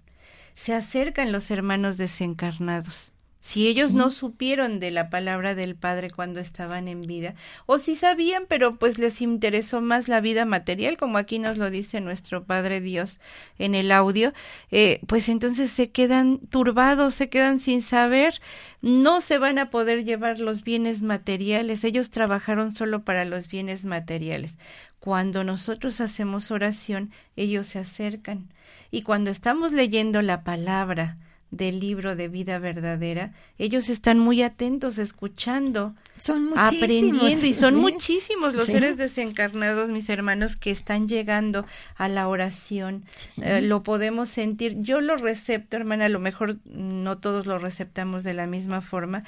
[0.55, 6.39] se acercan los hermanos desencarnados si ellos no supieron de la palabra del Padre cuando
[6.39, 11.17] estaban en vida, o si sabían, pero pues les interesó más la vida material, como
[11.17, 13.19] aquí nos lo dice nuestro Padre Dios
[13.59, 14.33] en el audio,
[14.71, 18.41] eh, pues entonces se quedan turbados, se quedan sin saber,
[18.81, 23.85] no se van a poder llevar los bienes materiales, ellos trabajaron solo para los bienes
[23.85, 24.57] materiales.
[24.99, 28.51] Cuando nosotros hacemos oración, ellos se acercan.
[28.91, 31.17] Y cuando estamos leyendo la palabra,
[31.51, 38.53] del libro de vida verdadera, ellos están muy atentos, escuchando, son aprendiendo y son muchísimos
[38.53, 43.05] los seres desencarnados, mis hermanos, que están llegando a la oración.
[43.41, 44.75] Eh, lo podemos sentir.
[44.79, 49.23] Yo lo recepto, hermana, a lo mejor no todos lo receptamos de la misma forma,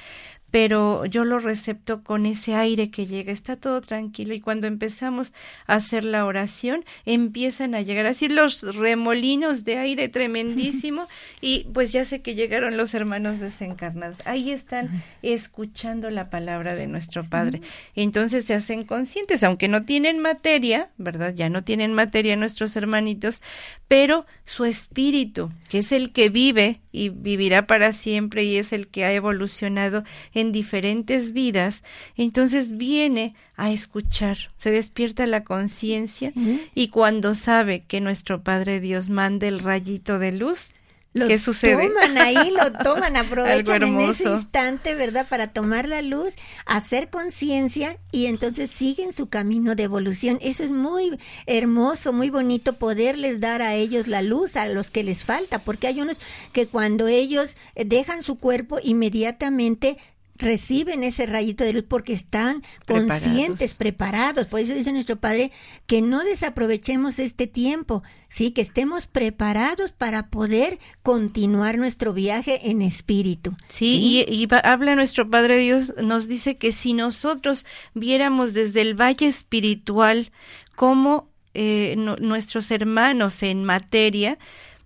[0.51, 5.33] pero yo lo recepto con ese aire que llega, está todo tranquilo y cuando empezamos
[5.67, 11.07] a hacer la oración empiezan a llegar así los remolinos de aire tremendísimo
[11.41, 16.88] y pues ya sé que llegaron los hermanos desencarnados, ahí están escuchando la palabra de
[16.88, 17.62] nuestro Padre,
[17.95, 21.33] entonces se hacen conscientes, aunque no tienen materia, ¿verdad?
[21.35, 23.41] Ya no tienen materia nuestros hermanitos,
[23.88, 28.88] pero su espíritu, que es el que vive y vivirá para siempre y es el
[28.88, 30.03] que ha evolucionado
[30.39, 31.84] en diferentes vidas,
[32.15, 36.32] entonces viene a escuchar, se despierta la conciencia
[36.75, 40.71] y cuando sabe que nuestro Padre Dios manda el rayito de luz,
[41.13, 41.88] lo ¿Qué sucede?
[41.88, 45.25] toman ahí, lo toman, aprovechan en ese instante, ¿verdad?
[45.28, 46.36] Para tomar la luz,
[46.67, 50.38] hacer conciencia y entonces siguen su camino de evolución.
[50.39, 55.04] Eso es muy hermoso, muy bonito poderles dar a ellos la luz, a los que
[55.04, 56.19] les falta, porque hay unos
[56.54, 59.97] que cuando ellos dejan su cuerpo inmediatamente
[60.39, 64.47] reciben ese rayito de luz porque están conscientes, preparados.
[64.47, 65.52] Por eso dice nuestro Padre
[65.86, 72.82] que no desaprovechemos este tiempo, sí, que estemos preparados para poder continuar nuestro viaje en
[72.82, 73.56] espíritu.
[73.67, 79.28] Sí, Y, habla nuestro Padre Dios, nos dice que si nosotros viéramos desde el valle
[79.28, 80.32] espiritual
[80.75, 84.39] cómo eh, nuestros hermanos en materia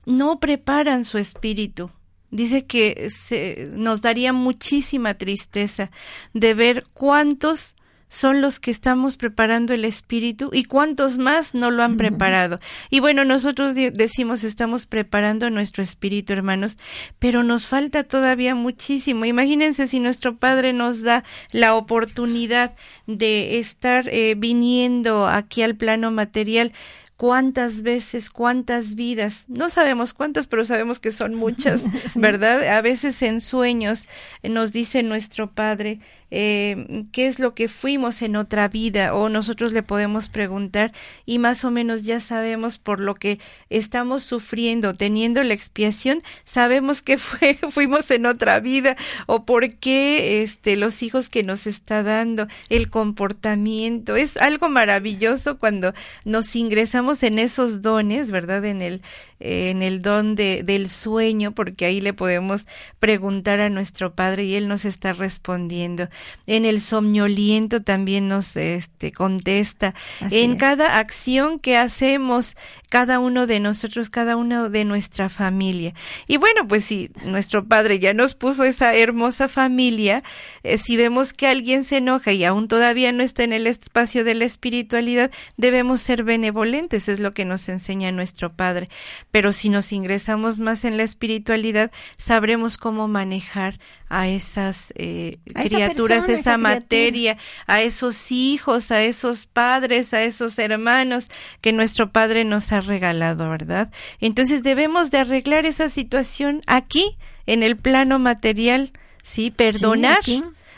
[0.05, 1.91] no preparan su espíritu,
[2.33, 5.91] dice que se, nos daría muchísima tristeza
[6.33, 7.75] de ver cuántos
[8.09, 12.59] son los que estamos preparando el espíritu y cuántos más no lo han preparado.
[12.91, 16.77] Y bueno, nosotros decimos estamos preparando nuestro espíritu, hermanos,
[17.17, 19.25] pero nos falta todavía muchísimo.
[19.25, 22.75] Imagínense si nuestro Padre nos da la oportunidad
[23.07, 26.71] de estar eh, viniendo aquí al plano material
[27.17, 31.83] cuántas veces, cuántas vidas, no sabemos cuántas, pero sabemos que son muchas,
[32.15, 32.67] ¿verdad?
[32.75, 34.07] A veces en sueños
[34.43, 35.99] nos dice nuestro Padre,
[36.35, 40.91] eh, qué es lo que fuimos en otra vida o nosotros le podemos preguntar
[41.27, 43.37] y más o menos ya sabemos por lo que
[43.69, 50.41] estamos sufriendo, teniendo la expiación, sabemos que fue, fuimos en otra vida o por qué
[50.41, 54.15] este, los hijos que nos está dando, el comportamiento.
[54.15, 55.93] Es algo maravilloso cuando
[56.25, 58.65] nos ingresamos en esos dones, ¿verdad?
[58.65, 59.03] En el,
[59.43, 62.65] en el don de, del sueño, porque ahí le podemos
[62.99, 66.07] preguntar a nuestro Padre y Él nos está respondiendo.
[66.47, 69.93] En el somnoliento también nos este, contesta.
[70.31, 72.55] en cada acción que hacemos,
[72.89, 75.93] cada uno de nosotros, cada uno de nuestra familia.
[76.25, 80.23] Y bueno, pues si nuestro Padre ya nos puso esa hermosa familia,
[80.63, 84.23] eh, si vemos que alguien se enoja y aún todavía no está en el espacio
[84.23, 88.87] de la espiritualidad, debemos ser benevolentes, es lo que nos enseña nuestro Padre
[89.33, 96.29] pero si nos ingresamos más en la espiritualidad, sabremos cómo manejar a esas eh, criaturas,
[96.29, 102.71] esa, materia, a esos hijos, a esos padres, a esos hermanos que nuestro Padre nos
[102.73, 103.91] ha regalado, ¿verdad?
[104.21, 107.17] Entonces debemos de arreglar esa situación aquí,
[107.47, 108.91] en el plano material,
[109.23, 109.49] ¿sí?
[109.49, 110.21] Perdonar,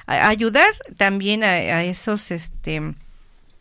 [0.08, 2.96] ayudar también a, a esos, este,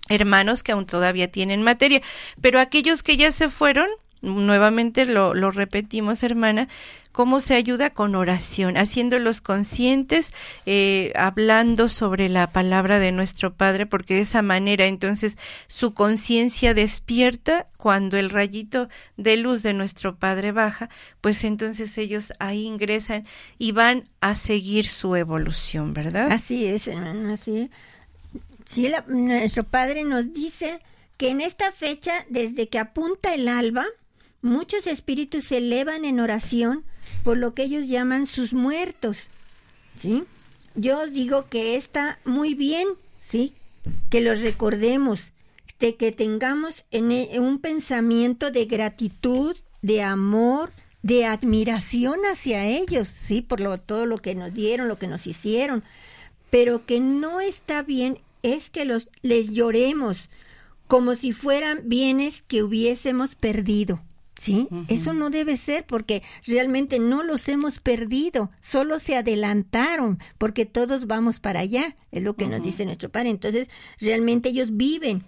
[0.09, 2.01] hermanos que aún todavía tienen materia,
[2.41, 3.89] pero aquellos que ya se fueron,
[4.25, 6.69] nuevamente lo, repetimos, hermana,
[7.13, 10.33] cómo se ayuda con oración, haciéndolos conscientes,
[10.67, 16.75] eh, hablando sobre la palabra de nuestro Padre, porque de esa manera entonces su conciencia
[16.75, 23.27] despierta cuando el rayito de luz de nuestro Padre baja, pues entonces ellos ahí ingresan
[23.59, 26.33] y van a seguir su evolución, ¿verdad?
[26.33, 27.71] Así es, así.
[28.65, 30.81] Sí, nuestro Padre nos dice
[31.17, 33.87] que en esta fecha, desde que apunta el alba,
[34.45, 36.85] Muchos espíritus se elevan en oración
[37.23, 39.21] por lo que ellos llaman sus muertos.
[39.97, 40.25] ¿Sí?
[40.75, 42.87] Yo os digo que está muy bien,
[43.27, 43.55] ¿sí?
[44.11, 45.31] Que los recordemos,
[45.81, 53.09] de que tengamos en e, un pensamiento de gratitud, de amor, de admiración hacia ellos,
[53.09, 53.41] ¿sí?
[53.41, 55.83] Por lo, todo lo que nos dieron, lo que nos hicieron.
[56.51, 60.29] Pero que no está bien es que los, les lloremos
[60.87, 64.03] como si fueran bienes que hubiésemos perdido.
[64.37, 64.69] ¿Sí?
[64.89, 71.07] Eso no debe ser porque realmente no los hemos perdido, solo se adelantaron porque todos
[71.07, 73.31] vamos para allá, es lo que nos dice nuestro Padre.
[73.31, 73.69] Entonces,
[74.01, 75.25] realmente ellos viven.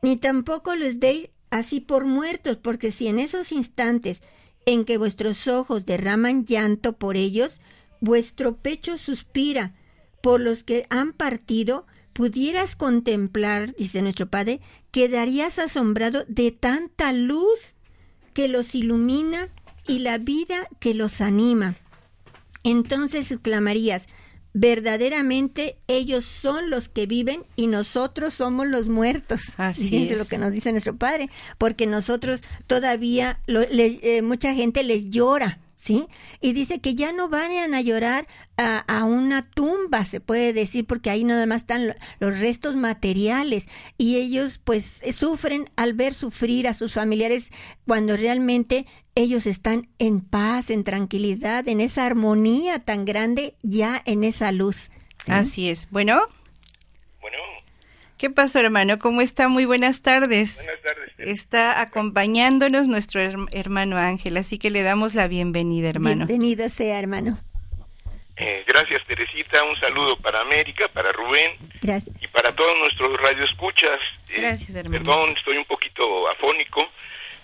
[0.00, 4.22] Ni tampoco les deis así por muertos, porque si en esos instantes
[4.64, 7.60] en que vuestros ojos derraman llanto por ellos,
[8.00, 9.74] vuestro pecho suspira
[10.22, 17.74] por los que han partido, pudieras contemplar, dice nuestro Padre, quedarías asombrado de tanta luz
[18.32, 19.48] que los ilumina
[19.86, 21.76] y la vida que los anima.
[22.64, 24.08] Entonces exclamarías,
[24.54, 29.42] verdaderamente ellos son los que viven y nosotros somos los muertos.
[29.56, 35.10] Así es lo que nos dice nuestro Padre, porque nosotros todavía, eh, mucha gente les
[35.10, 36.06] llora ¿sí?
[36.40, 41.10] Y dice que ya no van a llorar a, una tumba, se puede decir, porque
[41.10, 43.68] ahí nada más están los restos materiales
[43.98, 47.50] y ellos pues sufren al ver sufrir a sus familiares
[47.84, 54.22] cuando realmente ellos están en paz, en tranquilidad, en esa armonía tan grande, ya en
[54.22, 54.92] esa luz.
[55.26, 55.88] Así es.
[55.90, 56.20] Bueno.
[58.22, 59.00] ¿Qué pasó, hermano?
[59.00, 59.48] ¿Cómo está?
[59.48, 60.62] Muy buenas tardes.
[60.64, 61.12] Buenas tardes.
[61.18, 66.26] Está acompañándonos nuestro hermano Ángel, así que le damos la bienvenida, hermano.
[66.26, 67.36] Bienvenida sea, hermano.
[68.36, 69.64] Eh, gracias, Teresita.
[69.64, 71.56] Un saludo para América, para Rubén.
[71.80, 72.14] Gracias.
[72.22, 73.98] Y para todos nuestros radioescuchas.
[74.28, 75.02] Eh, gracias, hermano.
[75.02, 76.88] Perdón, estoy un poquito afónico,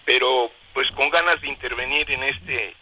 [0.05, 2.73] pero pues con ganas de intervenir en este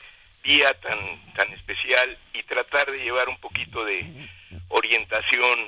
[0.45, 0.99] día tan,
[1.33, 4.05] tan especial y tratar de llevar un poquito de
[4.69, 5.61] orientación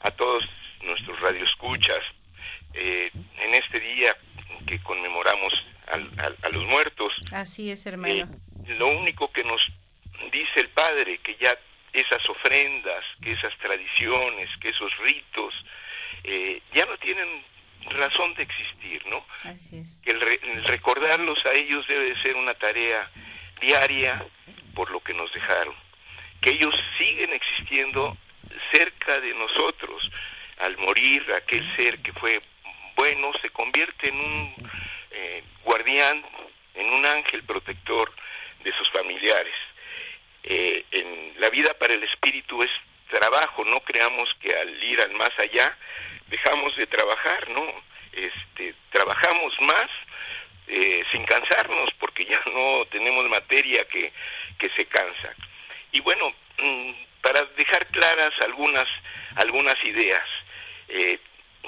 [0.00, 0.42] a todos
[0.82, 2.02] nuestros radioescuchas,
[2.74, 4.16] eh, en este día
[4.66, 5.52] que conmemoramos
[5.86, 7.12] a los muertos.
[7.32, 8.14] Así es, hermano.
[8.14, 9.60] Eh, lo único que nos
[10.32, 11.56] dice el Padre, que ya
[11.92, 15.54] esas ofrendas, que esas tradiciones, que esos ritos,
[16.24, 17.42] eh, ya no tienen
[17.90, 19.24] razón de existir, ¿no?
[19.44, 20.02] Así es.
[20.04, 23.10] Que el, el, recordarlos a ellos debe de ser una tarea
[23.60, 24.24] diaria
[24.74, 25.74] por lo que nos dejaron.
[26.42, 28.16] Que ellos siguen existiendo
[28.72, 30.10] cerca de nosotros,
[30.58, 32.40] al morir aquel ser que fue
[32.96, 34.54] bueno se convierte en un
[35.10, 36.24] eh, guardián,
[36.74, 38.10] en un ángel protector
[38.64, 39.54] de sus familiares.
[40.42, 42.70] Eh, en la vida para el espíritu es
[43.10, 45.76] trabajo, no creamos que al ir al más allá
[46.28, 47.64] dejamos de trabajar, no,
[48.12, 49.90] este, trabajamos más
[50.68, 54.12] eh, sin cansarnos porque ya no tenemos materia que,
[54.58, 55.34] que se cansa.
[55.92, 58.88] Y bueno, mm, para dejar claras algunas,
[59.36, 60.24] algunas ideas
[60.88, 61.18] eh,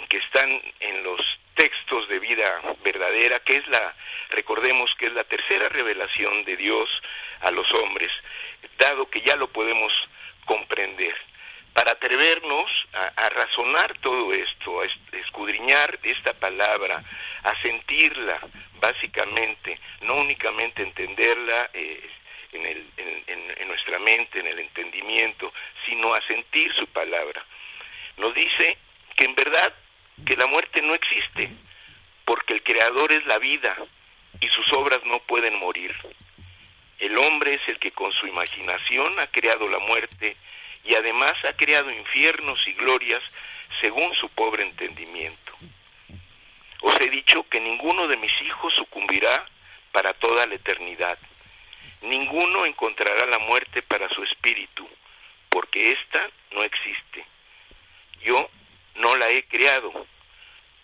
[0.09, 1.21] que están en los
[1.55, 3.95] textos de vida verdadera, que es la,
[4.31, 6.89] recordemos que es la tercera revelación de Dios
[7.41, 8.11] a los hombres,
[8.79, 9.93] dado que ya lo podemos
[10.45, 11.15] comprender.
[11.75, 14.87] Para atrevernos a, razonar todo esto, a
[15.19, 17.03] escudriñar esta palabra,
[17.43, 18.41] a sentirla,
[18.81, 22.11] básicamente, no únicamente entenderla eh,
[22.53, 25.53] en, el, en nuestra mente, en el entendimiento,
[25.87, 27.45] sino a sentir su palabra.
[28.17, 28.77] Nos dice
[29.19, 29.75] que en verdad
[30.25, 31.51] que la muerte no existe,
[32.25, 33.77] porque el Creador es la vida
[34.41, 35.95] y sus obras no pueden morir.
[36.99, 40.37] El hombre es el que con su imaginación ha creado la muerte
[40.85, 43.23] y además ha creado infiernos y glorias
[43.81, 45.53] según su pobre entendimiento.
[46.83, 49.49] Os he dicho que ninguno de mis hijos sucumbirá
[49.91, 51.19] para toda la eternidad.
[52.03, 54.89] Ninguno encontrará la muerte para su espíritu,
[55.49, 57.25] porque ésta no existe.
[58.23, 58.49] Yo
[58.99, 60.07] no la he creado,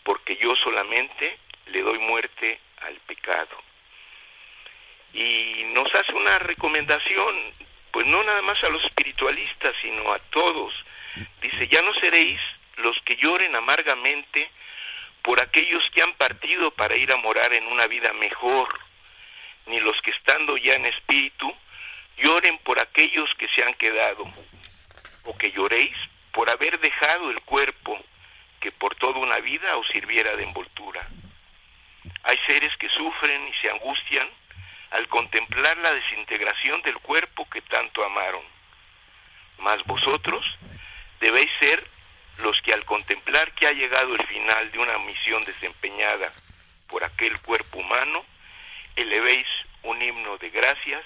[0.02, 3.56] porque yo solamente le doy muerte al pecado.
[5.12, 7.52] Y nos hace una recomendación,
[7.92, 10.74] pues no nada más a los espiritualistas, sino a todos.
[11.40, 12.40] Dice, ya no seréis
[12.76, 14.50] los que lloren amargamente
[15.22, 18.68] por aquellos que han partido para ir a morar en una vida mejor,
[19.66, 21.54] ni los que estando ya en espíritu
[22.18, 24.24] lloren por aquellos que se han quedado,
[25.24, 25.96] o que lloréis
[26.34, 27.98] por haber dejado el cuerpo
[28.60, 31.06] que por toda una vida os sirviera de envoltura.
[32.24, 34.28] Hay seres que sufren y se angustian
[34.90, 38.42] al contemplar la desintegración del cuerpo que tanto amaron.
[39.58, 40.44] Mas vosotros
[41.20, 41.86] debéis ser
[42.38, 46.32] los que al contemplar que ha llegado el final de una misión desempeñada
[46.88, 48.24] por aquel cuerpo humano,
[48.96, 49.46] elevéis
[49.82, 51.04] un himno de gracias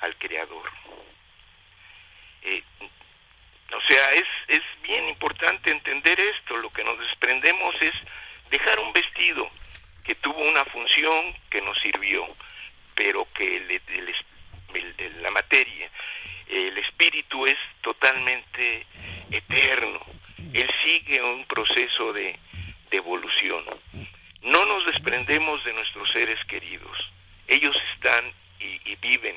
[0.00, 0.70] al Creador.
[2.42, 2.62] Eh,
[3.76, 6.56] o sea, es, es bien importante entender esto.
[6.56, 7.94] Lo que nos desprendemos es
[8.50, 9.50] dejar un vestido
[10.04, 12.26] que tuvo una función que nos sirvió,
[12.94, 13.80] pero que
[15.20, 15.90] la materia,
[16.48, 18.86] el espíritu es totalmente
[19.30, 20.00] eterno.
[20.52, 22.38] Él sigue un proceso de,
[22.90, 23.64] evolución.
[24.42, 26.96] No nos desprendemos de nuestros seres queridos.
[27.48, 29.34] Ellos están y viven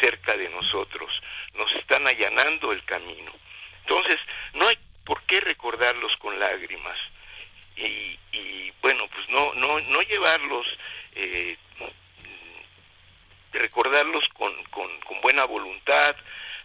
[0.00, 1.10] cerca de nosotros,
[1.54, 3.32] nos están allanando el camino.
[3.82, 4.18] Entonces,
[4.54, 6.98] no hay por qué recordarlos con lágrimas
[7.76, 10.66] y, y bueno, pues no, no, no llevarlos,
[11.14, 11.56] eh,
[13.52, 14.90] recordarlos con, con,
[15.22, 16.16] buena voluntad,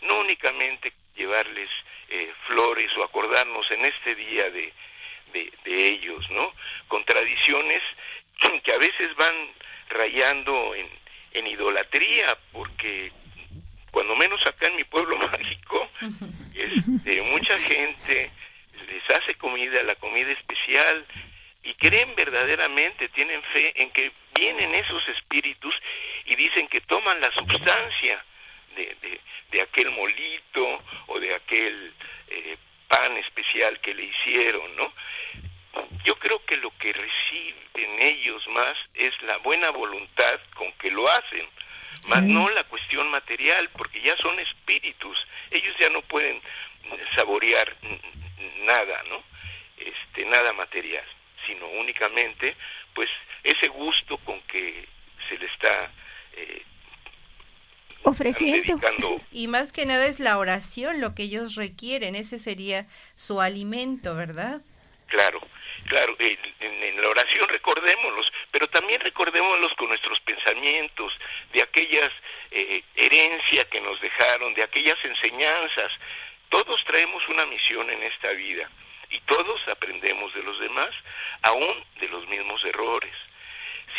[0.01, 1.69] no únicamente llevarles
[2.09, 4.73] eh, flores o acordarnos en este día de,
[5.31, 6.53] de, de ellos, ¿no?
[6.87, 7.83] Con tradiciones
[8.63, 9.51] que a veces van
[9.89, 10.89] rayando en,
[11.33, 13.11] en idolatría, porque
[13.97, 15.89] cuando menos acá en mi pueblo mágico,
[16.53, 18.29] este, mucha gente
[18.87, 21.03] les hace comida, la comida especial,
[21.63, 25.73] y creen verdaderamente, tienen fe en que vienen esos espíritus
[26.25, 28.23] y dicen que toman la sustancia
[28.75, 29.19] de,
[29.49, 31.91] de, aquel molito o de aquel
[32.27, 32.55] eh,
[32.87, 34.93] pan especial que le hicieron, ¿no?
[36.05, 41.09] Yo creo que lo que reciben ellos más es la buena voluntad con que lo
[41.09, 41.49] hacen
[42.07, 45.17] más no la cuestión material, porque ya son espíritus,
[45.51, 46.41] ellos ya no pueden
[47.15, 47.75] saborear
[48.65, 49.23] nada, ¿no?
[49.77, 51.05] Este, nada material,
[51.45, 52.55] sino únicamente,
[52.93, 53.09] pues,
[53.43, 54.87] ese gusto con que
[55.29, 55.91] se le está
[56.33, 56.63] eh,
[58.03, 58.79] ofreciendo.
[59.31, 64.15] Y más que nada es la oración lo que ellos requieren, ese sería su alimento,
[64.15, 64.61] ¿verdad?
[65.07, 65.41] Claro,
[65.87, 71.13] claro, en, la oración recordémoslos, pero también recordémoslos con nuestros pensamientos,
[71.53, 72.11] de aquellas
[72.51, 75.91] eh, herencia que nos dejaron, de aquellas enseñanzas.
[76.49, 78.69] Todos traemos una misión en esta vida
[79.09, 80.93] y todos aprendemos de los demás,
[81.43, 83.13] aún de los mismos errores.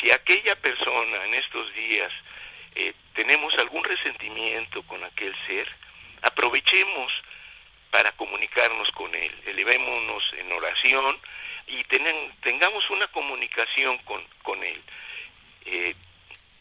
[0.00, 2.12] Si aquella persona en estos días
[2.74, 5.68] eh, tenemos algún resentimiento con aquel ser,
[6.22, 7.12] aprovechemos
[7.90, 11.18] para comunicarnos con Él, elevémonos en oración
[11.68, 14.82] y tengamos una comunicación con, con Él.
[15.66, 15.94] Eh,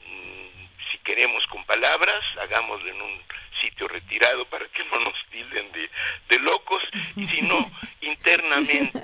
[0.05, 3.21] mm, si queremos con palabras, hagámoslo en un
[3.61, 5.89] sitio retirado para que no nos tilden de,
[6.29, 6.83] de locos,
[7.15, 7.69] y si no,
[8.01, 9.01] internamente,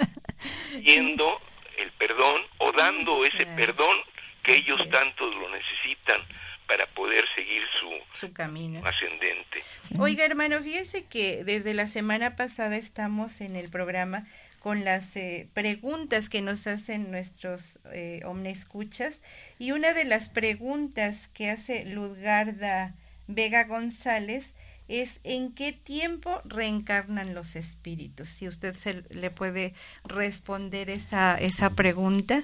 [0.81, 1.41] yendo
[1.77, 3.97] el perdón o dando ese perdón
[4.43, 6.21] que ellos tanto lo necesitan
[6.67, 7.91] para poder seguir su,
[8.27, 9.63] su camino ascendente.
[9.99, 14.25] Oiga, hermano, fíjese que desde la semana pasada estamos en el programa
[14.63, 19.21] con las eh, preguntas que nos hacen nuestros eh, omnescuchas
[19.59, 22.95] y una de las preguntas que hace Ludgarda
[23.27, 24.55] Vega González
[24.87, 28.29] es en qué tiempo reencarnan los espíritus.
[28.29, 29.73] Si usted se le puede
[30.05, 32.43] responder esa esa pregunta.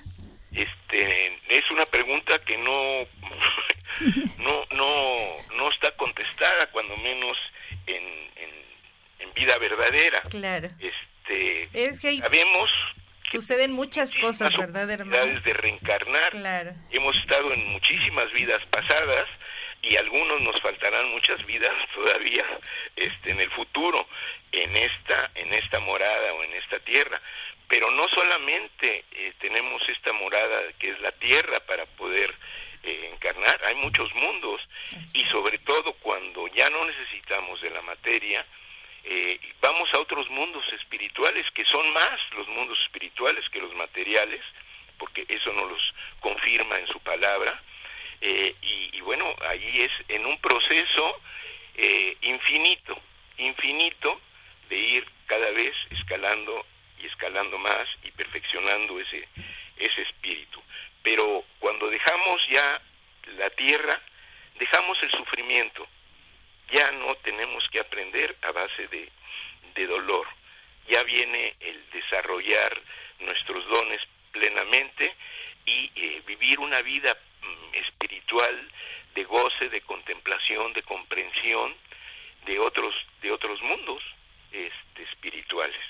[0.51, 3.05] Este es una pregunta que no
[4.43, 7.37] no no no está contestada cuando menos
[7.87, 8.03] en,
[9.23, 10.21] en, vida verdadera.
[10.23, 10.67] Claro.
[10.79, 11.18] Este
[11.73, 12.71] es que sabemos
[13.29, 15.39] suceden muchas cosas, ¿verdad, hermano?
[15.41, 16.31] de reencarnar.
[16.31, 16.71] Claro.
[16.91, 19.27] Hemos estado en muchísimas vidas pasadas
[19.81, 22.45] y algunos nos faltarán muchas vidas todavía
[22.95, 24.07] este en el futuro
[24.51, 27.21] en esta en esta morada o en esta tierra
[27.67, 32.33] pero no solamente eh, tenemos esta morada que es la tierra para poder
[32.83, 34.61] eh, encarnar hay muchos mundos
[35.13, 38.45] y sobre todo cuando ya no necesitamos de la materia
[39.03, 44.41] eh, vamos a otros mundos espirituales que son más los mundos espirituales que los materiales
[44.97, 47.59] porque eso nos los confirma en su palabra
[48.21, 51.21] eh, y, bueno, ahí es en un proceso
[51.75, 52.99] eh, infinito,
[53.37, 54.19] infinito
[54.67, 56.65] de ir cada vez escalando
[57.01, 59.27] y escalando más y perfeccionando ese,
[59.77, 60.61] ese espíritu.
[61.01, 62.81] Pero cuando dejamos ya
[63.37, 63.99] la tierra,
[64.59, 65.87] dejamos el sufrimiento,
[66.71, 69.09] ya no tenemos que aprender a base de,
[69.75, 70.27] de dolor,
[70.87, 72.81] ya viene el desarrollar
[73.19, 74.01] nuestros dones
[74.31, 75.15] plenamente
[75.65, 78.69] y eh, vivir una vida mm, espiritual
[79.15, 81.75] de goce, de contemplación, de comprensión
[82.45, 84.01] de otros de otros mundos
[84.51, 85.81] este, espirituales.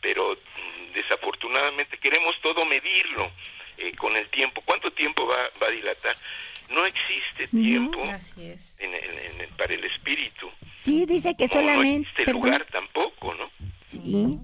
[0.00, 3.30] Pero mm, desafortunadamente queremos todo medirlo
[3.76, 4.62] eh, con el tiempo.
[4.64, 6.16] ¿Cuánto tiempo va, va a dilatar?
[6.70, 8.04] No existe tiempo
[8.78, 8.94] En,
[9.56, 10.46] para el espíritu.
[10.66, 11.98] Sí, dice que solamente...
[11.98, 13.50] No existe lugar tampoco, ¿no?
[13.80, 14.38] Sí.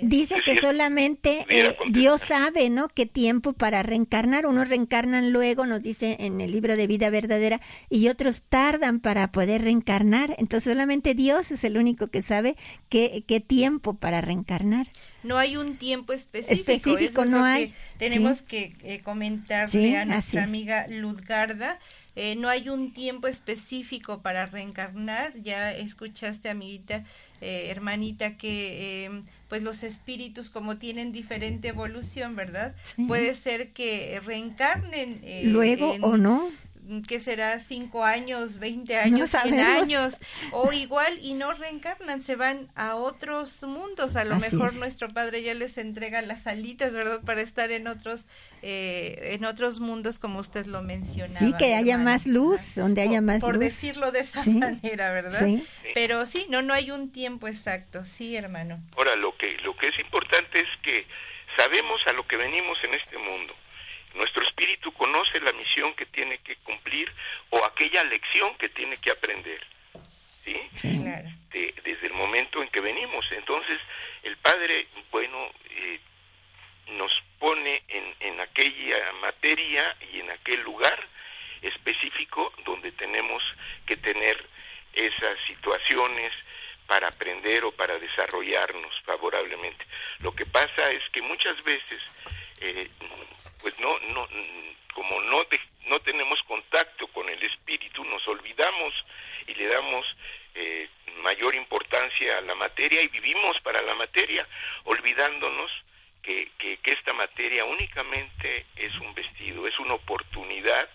[0.00, 2.88] Dice que solamente eh, Dios sabe, ¿no?
[2.88, 4.46] Qué tiempo para reencarnar.
[4.46, 7.60] Unos reencarnan luego, nos dice en el libro de vida verdadera,
[7.90, 10.34] y otros tardan para poder reencarnar.
[10.38, 12.56] Entonces solamente Dios es el único que sabe
[12.88, 14.86] qué, qué tiempo para reencarnar.
[15.24, 16.72] No hay un tiempo específico.
[16.72, 17.74] Específico no hay.
[17.98, 21.80] tenemos que eh, comentarle a nuestra amiga Ludgarda
[22.16, 25.40] eh, no hay un tiempo específico para reencarnar.
[25.42, 27.04] Ya escuchaste, amiguita,
[27.42, 32.74] eh, hermanita, que eh, pues los espíritus como tienen diferente evolución, ¿verdad?
[33.06, 35.20] Puede ser que reencarnen.
[35.44, 36.50] Luego o no
[37.06, 40.18] que será cinco años, veinte años, cien años,
[40.52, 44.16] o igual y no reencarnan, se van a otros mundos.
[44.16, 47.20] A lo mejor nuestro padre ya les entrega las alitas, ¿verdad?
[47.24, 48.26] Para estar en otros,
[48.62, 51.38] eh, en otros mundos, como usted lo mencionaba.
[51.38, 53.58] Sí, que haya más luz, donde haya más por luz.
[53.58, 55.38] Por decirlo de esa manera, ¿verdad?
[55.38, 55.66] Sí.
[55.94, 58.80] Pero sí, no, no hay un tiempo exacto, sí, hermano.
[58.96, 61.06] Ahora, lo que, lo que es importante es que
[61.56, 63.54] sabemos a lo que venimos en este mundo
[64.16, 67.12] nuestro espíritu conoce la misión que tiene que cumplir
[67.50, 69.60] o aquella lección que tiene que aprender.
[70.44, 70.56] ¿Sí?
[71.82, 73.24] desde el momento en que venimos.
[73.32, 73.80] Entonces,
[74.22, 76.00] el Padre, bueno, eh,
[76.88, 80.98] nos pone en, en aquella materia y en aquel lugar
[81.62, 83.42] específico donde tenemos
[83.86, 84.44] que tener
[84.92, 86.32] esas situaciones
[86.86, 89.84] para aprender o para desarrollarnos favorablemente.
[90.20, 92.00] Lo que pasa es que muchas veces
[92.60, 92.88] eh,
[93.60, 94.28] pues no, no,
[94.94, 95.44] como no,
[95.86, 98.94] no tenemos contacto con el espíritu, nos olvidamos
[99.46, 100.06] y le damos
[100.54, 100.88] eh,
[101.22, 104.46] mayor importancia a la materia y vivimos para la materia,
[104.84, 105.70] olvidándonos
[106.22, 110.88] que, que, que, esta materia únicamente es un vestido, es una oportunidad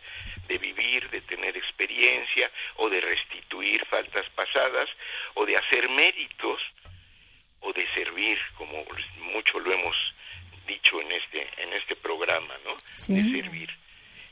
[0.48, 4.90] de vivir, de tener experiencia o de restituir faltas pasadas
[5.36, 6.62] o de hacer méritos
[7.62, 8.84] o de servir, como
[9.20, 9.96] mucho lo hemos
[10.74, 12.76] dicho en este en este programa, ¿no?
[12.76, 13.70] De servir.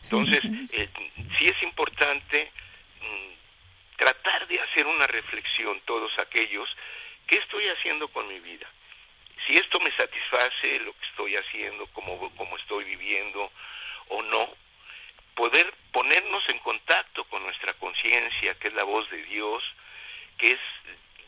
[0.03, 0.89] Entonces, eh,
[1.37, 2.51] sí es importante
[3.01, 6.69] mm, tratar de hacer una reflexión todos aquellos
[7.27, 8.67] qué estoy haciendo con mi vida.
[9.45, 13.51] Si esto me satisface lo que estoy haciendo, como como estoy viviendo
[14.07, 14.49] o no,
[15.35, 19.63] poder ponernos en contacto con nuestra conciencia, que es la voz de Dios,
[20.37, 20.59] que es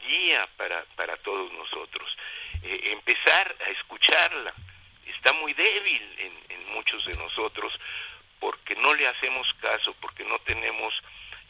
[0.05, 2.17] guía para, para todos nosotros.
[2.63, 4.53] Eh, empezar a escucharla,
[5.05, 6.31] está muy débil en,
[6.73, 7.73] muchos de nosotros
[8.39, 10.93] porque no le hacemos caso, porque no tenemos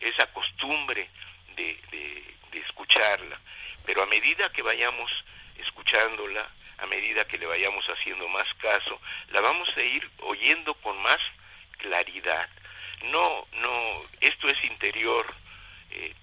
[0.02, 1.08] esa costumbre
[1.56, 3.40] de, de, escucharla.
[3.86, 5.10] Pero a medida que vayamos
[5.58, 6.50] escuchándola,
[6.80, 9.00] a medida que le vayamos haciendo más caso,
[9.30, 11.20] la vamos a ir oyendo con más
[11.78, 12.50] claridad.
[13.04, 15.26] No, no, esto es interior.
[15.92, 16.14] Eh,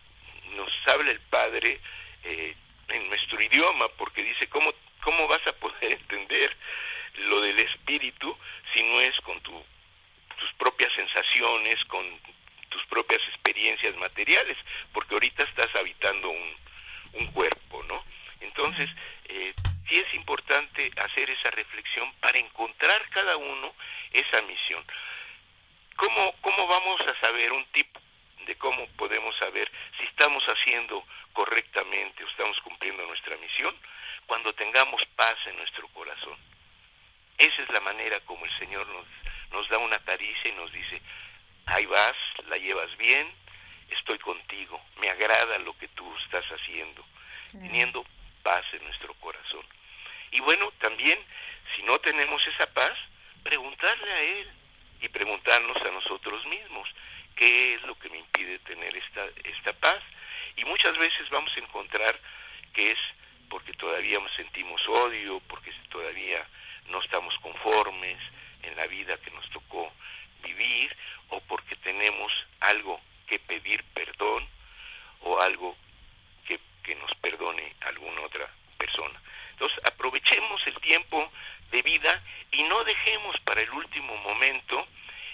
[0.54, 1.80] nos habla el Padre
[2.24, 2.54] eh,
[2.88, 4.72] en nuestro idioma, porque dice, ¿cómo,
[5.02, 6.56] ¿cómo vas a poder entender
[7.20, 8.36] lo del espíritu
[8.72, 9.52] si no es con tu,
[10.38, 12.04] tus propias sensaciones, con
[12.68, 14.56] tus propias experiencias materiales,
[14.92, 16.54] porque ahorita estás habitando un,
[17.14, 18.02] un cuerpo, ¿no?
[18.40, 18.88] Entonces,
[19.28, 19.52] eh,
[19.88, 23.74] sí es importante hacer esa reflexión para encontrar cada uno
[24.12, 24.84] esa misión.
[25.96, 28.00] ¿Cómo, cómo vamos a saber un tipo
[28.46, 33.74] de cómo podemos saber si estamos haciendo correctamente o estamos cumpliendo nuestra misión?
[34.26, 36.36] Cuando tengamos paz en nuestro corazón.
[37.38, 39.06] Esa es la manera como el Señor nos,
[39.52, 41.00] nos da una caricia y nos dice,
[41.66, 42.16] ahí vas,
[42.48, 43.32] la llevas bien,
[43.90, 47.04] estoy contigo, me agrada lo que tú estás haciendo,
[47.52, 48.04] teniendo
[48.42, 49.64] paz en nuestro corazón.
[50.32, 51.18] Y bueno, también,
[51.76, 52.96] si no tenemos esa paz,
[53.42, 54.50] preguntarle a Él
[55.00, 56.88] y preguntarnos a nosotros mismos,
[57.36, 60.02] ¿qué es lo que me impide tener esta, esta paz?
[60.56, 62.18] Y muchas veces vamos a encontrar
[62.74, 62.98] que es
[63.48, 66.46] porque todavía sentimos odio, porque todavía
[66.90, 68.18] no estamos conformes
[68.62, 69.92] en la vida que nos tocó
[70.42, 70.94] vivir,
[71.30, 74.46] o porque tenemos algo que pedir perdón,
[75.20, 75.76] o algo
[76.46, 79.20] que, que nos perdone alguna otra persona.
[79.50, 81.30] Entonces, aprovechemos el tiempo
[81.70, 82.22] de vida
[82.52, 84.86] y no dejemos para el último momento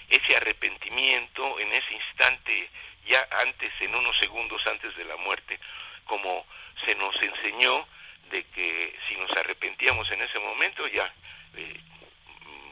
[0.09, 2.71] ese arrepentimiento en ese instante,
[3.07, 5.59] ya antes, en unos segundos antes de la muerte,
[6.05, 6.47] como
[6.85, 7.87] se nos enseñó
[8.31, 11.13] de que si nos arrepentíamos en ese momento ya
[11.57, 11.81] eh,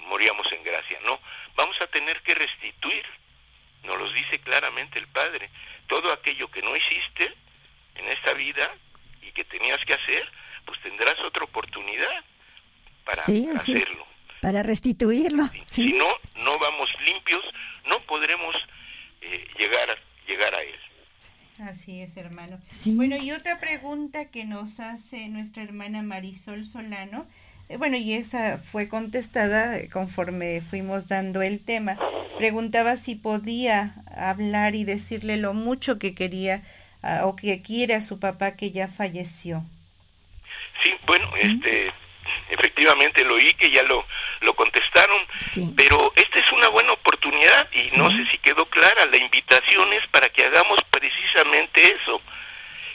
[0.08, 0.98] moríamos en gracia.
[1.04, 1.20] No,
[1.54, 3.04] vamos a tener que restituir,
[3.84, 5.50] nos lo dice claramente el Padre,
[5.86, 7.34] todo aquello que no hiciste
[7.96, 8.70] en esta vida
[9.22, 10.30] y que tenías que hacer,
[10.64, 12.24] pues tendrás otra oportunidad
[13.04, 14.06] para hacerlo.
[14.40, 15.44] Para restituirlo.
[15.64, 17.44] Si no, no vamos limpios,
[17.86, 18.56] no podremos
[19.20, 20.78] eh, llegar, llegar a él.
[21.60, 22.58] Así es, hermano.
[22.86, 27.28] Bueno, y otra pregunta que nos hace nuestra hermana Marisol Solano,
[27.78, 31.98] bueno, y esa fue contestada conforme fuimos dando el tema.
[32.38, 36.62] Preguntaba si podía hablar y decirle lo mucho que quería
[37.02, 39.62] ah, o que quiere a su papá que ya falleció.
[40.82, 41.92] Sí, bueno, este
[42.50, 44.04] efectivamente lo oí que ya lo
[44.40, 45.20] lo contestaron,
[45.76, 50.06] pero esta es una buena oportunidad y no sé si quedó clara, la invitación es
[50.08, 52.20] para que hagamos precisamente eso,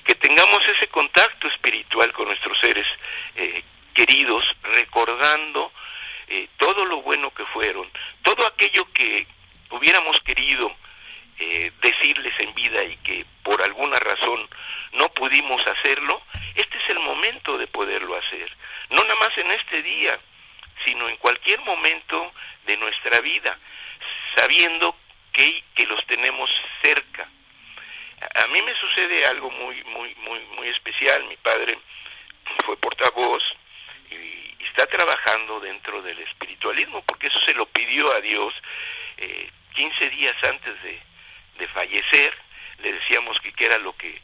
[0.04, 2.86] que tengamos ese contacto espiritual con nuestros seres
[3.36, 3.64] eh,
[3.98, 5.72] queridos, recordando
[6.28, 7.90] eh, todo lo bueno que fueron,
[8.22, 9.26] todo aquello que
[9.72, 10.72] hubiéramos querido
[11.40, 14.48] eh, decirles en vida y que por alguna razón
[14.94, 16.22] no pudimos hacerlo,
[16.54, 18.56] este es el momento de poderlo hacer.
[18.92, 20.20] No nada más en este día,
[20.86, 22.32] sino en cualquier momento
[22.68, 23.58] de nuestra vida,
[24.36, 24.96] sabiendo
[25.34, 26.50] que, que los tenemos
[26.84, 27.28] cerca.
[28.44, 31.24] A mí me sucede algo muy, muy, muy, muy especial.
[31.26, 31.78] Mi padre
[32.64, 33.44] fue portavoz
[34.12, 38.54] y, está trabajando dentro del espiritualismo, porque eso se lo pidió a Dios
[39.18, 41.00] eh, 15 días antes de,
[41.58, 42.34] de fallecer.
[42.80, 44.22] Le decíamos que qué era lo que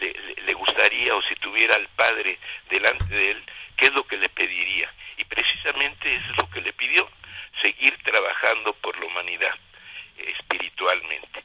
[0.00, 0.14] le,
[0.44, 2.38] le, gustaría o si tuviera al Padre
[2.68, 3.42] delante de él,
[3.76, 4.92] qué es lo que le pediría.
[5.16, 7.08] Y precisamente eso es lo que le pidió,
[7.62, 9.54] seguir trabajando por la humanidad
[10.18, 11.42] eh, espiritualmente.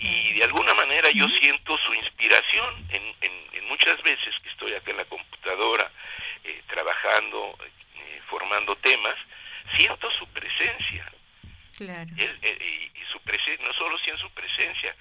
[0.00, 3.38] Y de alguna manera yo siento su inspiración en, en,
[3.68, 5.90] muchas veces que estoy acá en la computadora
[6.44, 9.16] eh, trabajando, eh, formando temas,
[9.76, 11.12] siento su presencia.
[11.76, 12.10] Claro.
[12.16, 12.38] Él,
[12.94, 14.94] y su presencia, no solo si en su presencia,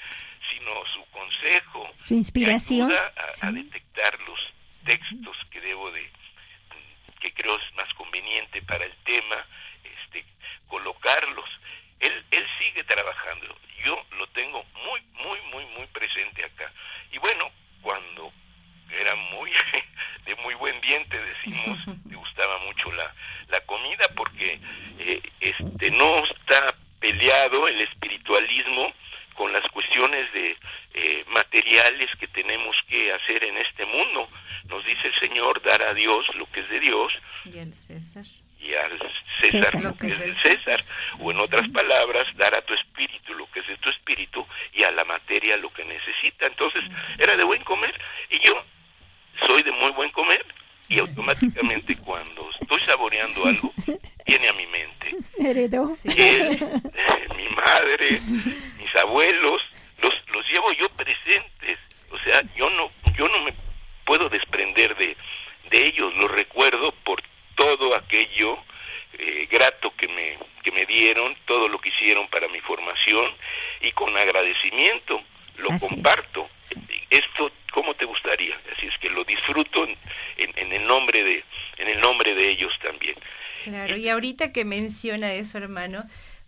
[0.51, 4.39] sino su consejo, su inspiración, a, a, detectar los
[4.85, 6.09] textos que debo de,
[7.19, 9.45] que creo es más conveniente para el tema,
[9.83, 10.25] este,
[10.67, 11.49] colocarlos.
[11.99, 13.57] Él, él sigue trabajando.
[13.83, 16.71] Yo lo tengo muy, muy, muy, muy presente acá.
[17.11, 18.31] Y bueno, cuando
[18.89, 19.51] era muy
[20.25, 21.79] de muy buen diente decimos
[22.09, 23.13] le gustaba mucho la,
[23.49, 24.59] la comida porque
[24.99, 28.93] eh, este no está peleado el espiritualismo
[29.35, 30.57] con las cuestiones de
[30.95, 34.27] eh, materiales que tenemos que hacer en este mundo.
[34.67, 37.13] Nos dice el Señor dar a Dios lo que es de Dios
[37.45, 38.25] y al César,
[38.59, 38.99] y al
[39.63, 40.79] César, lo que es del César.
[41.19, 44.83] O en otras palabras, dar a tu espíritu lo que es de tu espíritu y
[44.83, 46.45] a la materia lo que necesita.
[46.47, 46.83] Entonces,
[47.17, 47.93] era de buen comer
[48.29, 48.63] y yo
[49.45, 50.45] soy de muy buen comer
[50.89, 53.73] y automáticamente cuando estoy saboreando algo
[54.25, 56.57] viene a mi mente heredó eh,
[57.35, 58.19] mi madre
[58.77, 59.61] mis abuelos
[60.01, 61.77] los los llevo yo presentes
[62.09, 63.53] o sea yo no yo no me
[64.05, 65.17] puedo desprender de
[65.69, 67.21] de ellos los recuerdo por
[67.55, 68.57] todo aquello
[69.17, 73.31] eh, grato que me que me dieron todo lo que hicieron para mi formación
[73.81, 75.21] y con agradecimiento
[75.57, 76.47] lo comparto
[77.09, 79.97] esto cómo te gustaría así es que lo disfruto en,
[80.37, 81.43] en, el nombre de
[81.77, 83.15] en el nombre de ellos también
[83.63, 84.09] claro y
[84.51, 86.03] que menciona eso hermano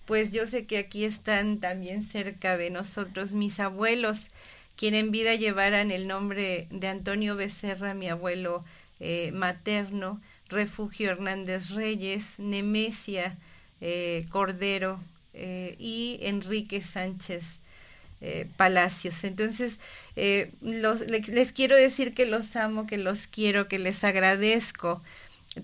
[0.10, 4.30] pues yo sé que aquí están también cerca de nosotros mis abuelos,
[4.76, 8.66] quien en vida llevaran el nombre de Antonio Becerra, mi abuelo
[9.00, 13.38] eh, materno, Refugio Hernández Reyes, Nemesia
[13.82, 15.00] eh, Cordero
[15.36, 17.60] eh, y Enrique Sánchez
[18.58, 19.24] Palacios.
[19.24, 19.80] Entonces,
[20.16, 25.04] les quiero decir que los amo, que los quiero, que les agradezco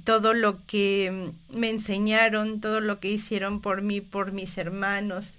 [0.03, 5.37] todo lo que me enseñaron, todo lo que hicieron por mí, por mis hermanos,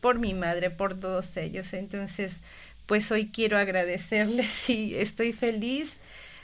[0.00, 1.72] por mi madre, por todos ellos.
[1.72, 2.36] Entonces,
[2.86, 5.96] pues hoy quiero agradecerles y estoy feliz.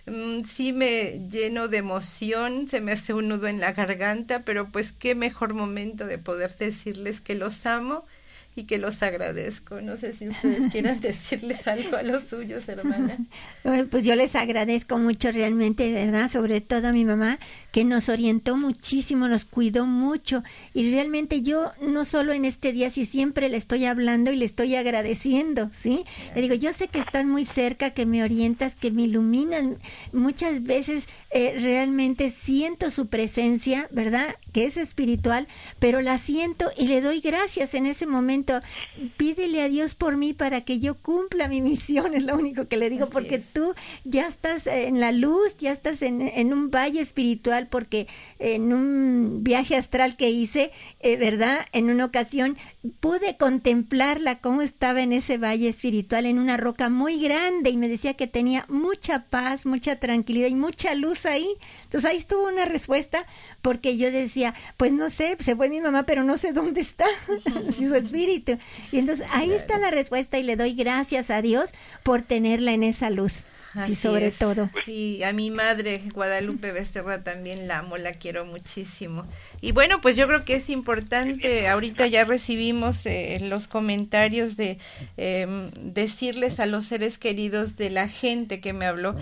[0.07, 4.69] Mm, sí me lleno de emoción, se me hace un nudo en la garganta, pero
[4.71, 8.05] pues qué mejor momento de poder decirles que los amo
[8.57, 9.81] y que los agradezco.
[9.81, 13.19] No sé si ustedes quieran decirles algo a los suyos, hermana.
[13.91, 16.31] Pues yo les agradezco mucho realmente, ¿verdad?
[16.31, 17.39] Sobre todo a mi mamá,
[17.73, 20.43] que nos orientó muchísimo, nos cuidó mucho.
[20.75, 24.45] Y realmente yo, no solo en este día, si siempre le estoy hablando y le
[24.45, 26.05] estoy agradeciendo, ¿sí?
[26.35, 29.65] Le digo, yo sé que estás muy cerca, que me orientas, que me iluminas.
[30.13, 34.35] Muchas veces eh, realmente siento su presencia, ¿verdad?
[34.55, 35.47] Que es espiritual,
[35.79, 38.61] pero la siento y le doy gracias en ese momento
[39.17, 42.77] pídele a Dios por mí para que yo cumpla mi misión, es lo único que
[42.77, 43.75] le digo, porque tú
[44.05, 48.07] ya estás en la luz, ya estás en, en, un valle espiritual, porque
[48.39, 51.67] en un viaje astral que hice, eh, ¿verdad?
[51.73, 52.57] En una ocasión
[53.01, 57.89] pude contemplarla cómo estaba en ese valle espiritual, en una roca muy grande, y me
[57.89, 61.49] decía que tenía mucha paz, mucha tranquilidad y mucha luz ahí.
[61.85, 63.27] Entonces ahí estuvo una respuesta,
[63.63, 64.44] porque yo decía,
[64.77, 67.07] pues no sé, se fue mi mamá, pero no sé dónde está,
[67.77, 68.59] su espíritu
[68.93, 71.73] y entonces ahí está la respuesta y le doy gracias a Dios
[72.03, 73.45] por tenerla en esa luz.
[73.79, 74.71] sí, sobre todo.
[74.87, 79.27] Y a mi madre, Guadalupe Becerra, también la amo, la quiero muchísimo.
[79.61, 84.79] Y bueno, pues yo creo que es importante, ahorita ya recibimos eh, los comentarios de
[85.17, 89.17] em, decirles a los seres queridos de la gente que me habló,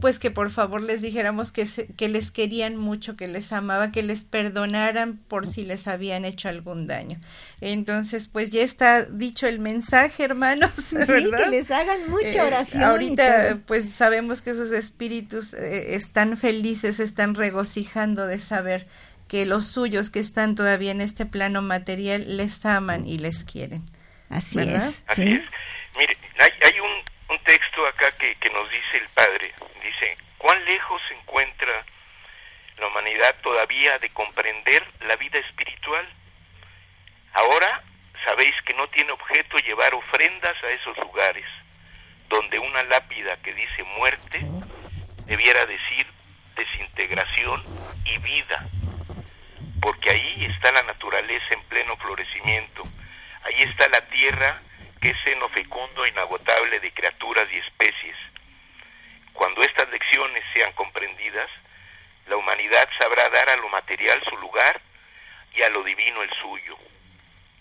[0.00, 1.66] pues que por favor les dijéramos que,
[1.96, 6.48] que les querían mucho, que les amaba, que les perdonaran por si les habían hecho
[6.48, 7.18] algún daño.
[7.60, 10.70] Entonces, pues ya está dicho el mensaje, hermanos.
[10.76, 12.82] Sí, que les hagan mucha eh, oración.
[12.82, 18.86] ahorita, pues sabemos que esos espíritus eh, están felices, están regocijando de saber
[19.28, 23.84] que los suyos que están todavía en este plano material les aman y les quieren.
[24.28, 25.02] Así es.
[25.06, 25.42] Así es.
[25.96, 29.52] Mire, hay, hay un un texto acá que, que nos dice el Padre.
[29.82, 31.84] Dice, ¿cuán lejos se encuentra
[32.78, 36.06] la humanidad todavía de comprender la vida espiritual?
[37.32, 37.82] Ahora
[38.24, 41.46] sabéis que no tiene objeto llevar ofrendas a esos lugares,
[42.28, 44.40] donde una lápida que dice muerte
[45.26, 46.06] debiera decir
[46.54, 47.64] desintegración
[48.04, 48.64] y vida,
[49.82, 52.84] porque ahí está la naturaleza en pleno florecimiento,
[53.42, 54.62] ahí está la tierra
[55.04, 58.16] que seno fecundo inagotable de criaturas y especies.
[59.34, 61.50] Cuando estas lecciones sean comprendidas,
[62.26, 64.80] la humanidad sabrá dar a lo material su lugar
[65.52, 66.78] y a lo divino el suyo.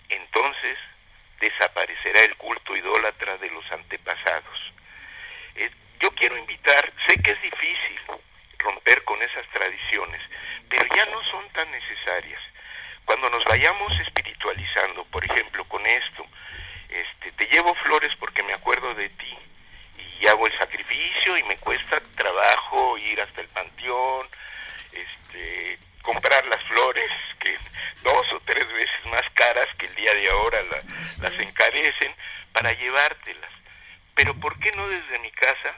[0.08, 0.78] Entonces
[1.42, 4.60] desaparecerá el culto idólatra de los antepasados.
[5.56, 5.70] Eh,
[6.00, 8.00] yo quiero invitar, sé que es difícil
[8.60, 10.22] romper con esas tradiciones,
[10.70, 12.42] pero ya no son tan necesarias.
[13.04, 16.26] Cuando nos vayamos espiritualizando, por ejemplo, con esto,
[16.94, 19.38] este, te llevo flores porque me acuerdo de ti
[20.22, 24.28] y hago el sacrificio y me cuesta trabajo ir hasta el panteón,
[24.92, 27.56] este, comprar las flores que
[28.04, 30.62] dos o tres veces más caras que el día de ahora
[31.20, 32.14] las encarecen
[32.52, 33.52] para llevártelas.
[34.14, 35.76] Pero ¿por qué no desde mi casa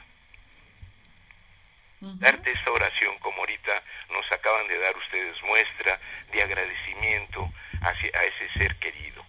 [2.00, 5.98] darte esta oración como ahorita nos acaban de dar ustedes muestra
[6.30, 7.50] de agradecimiento
[7.80, 9.24] hacia a ese ser querido?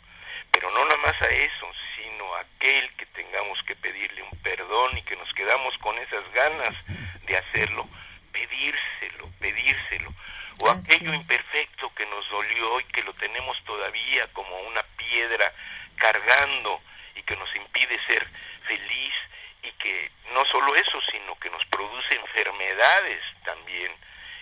[0.57, 4.97] pero no nada más a eso, sino a aquel que tengamos que pedirle un perdón
[4.97, 6.73] y que nos quedamos con esas ganas
[7.27, 7.87] de hacerlo,
[8.31, 10.11] pedírselo, pedírselo,
[10.61, 15.53] o aquello imperfecto que nos dolió y que lo tenemos todavía como una piedra
[15.95, 16.81] cargando
[17.13, 18.27] y que nos impide ser
[18.67, 19.13] feliz
[19.61, 23.91] y que no solo eso, sino que nos produce enfermedades también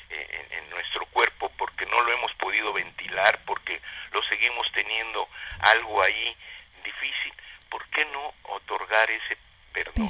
[0.10, 3.82] en, nuestro cuerpo porque no lo hemos podido ventilar, porque
[4.12, 5.28] lo seguimos teniendo
[5.60, 6.36] algo ahí
[6.84, 7.34] difícil,
[7.70, 9.38] ¿por qué no otorgar ese
[9.74, 10.10] Perdón.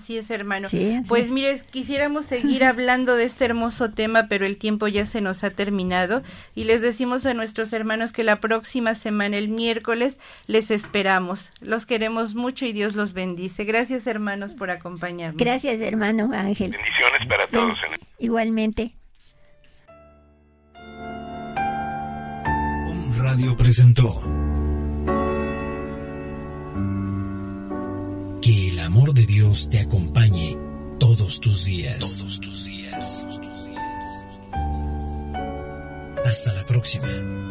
[0.00, 0.66] Así es, hermano.
[1.08, 5.44] Pues mire, quisiéramos seguir hablando de este hermoso tema, pero el tiempo ya se nos
[5.44, 6.22] ha terminado
[6.54, 11.50] y les decimos a nuestros hermanos que la próxima semana, el miércoles, les esperamos.
[11.60, 13.64] Los queremos mucho y Dios los bendice.
[13.64, 15.36] Gracias, hermanos, por acompañarnos.
[15.36, 16.70] Gracias, hermano Ángel.
[16.70, 17.78] Bendiciones para todos.
[18.18, 18.94] Igualmente.
[23.18, 24.39] Radio presentó
[28.90, 30.58] amor de Dios te acompañe
[30.98, 32.00] todos tus días.
[32.00, 33.28] Todos tus días.
[36.24, 37.49] Hasta la próxima.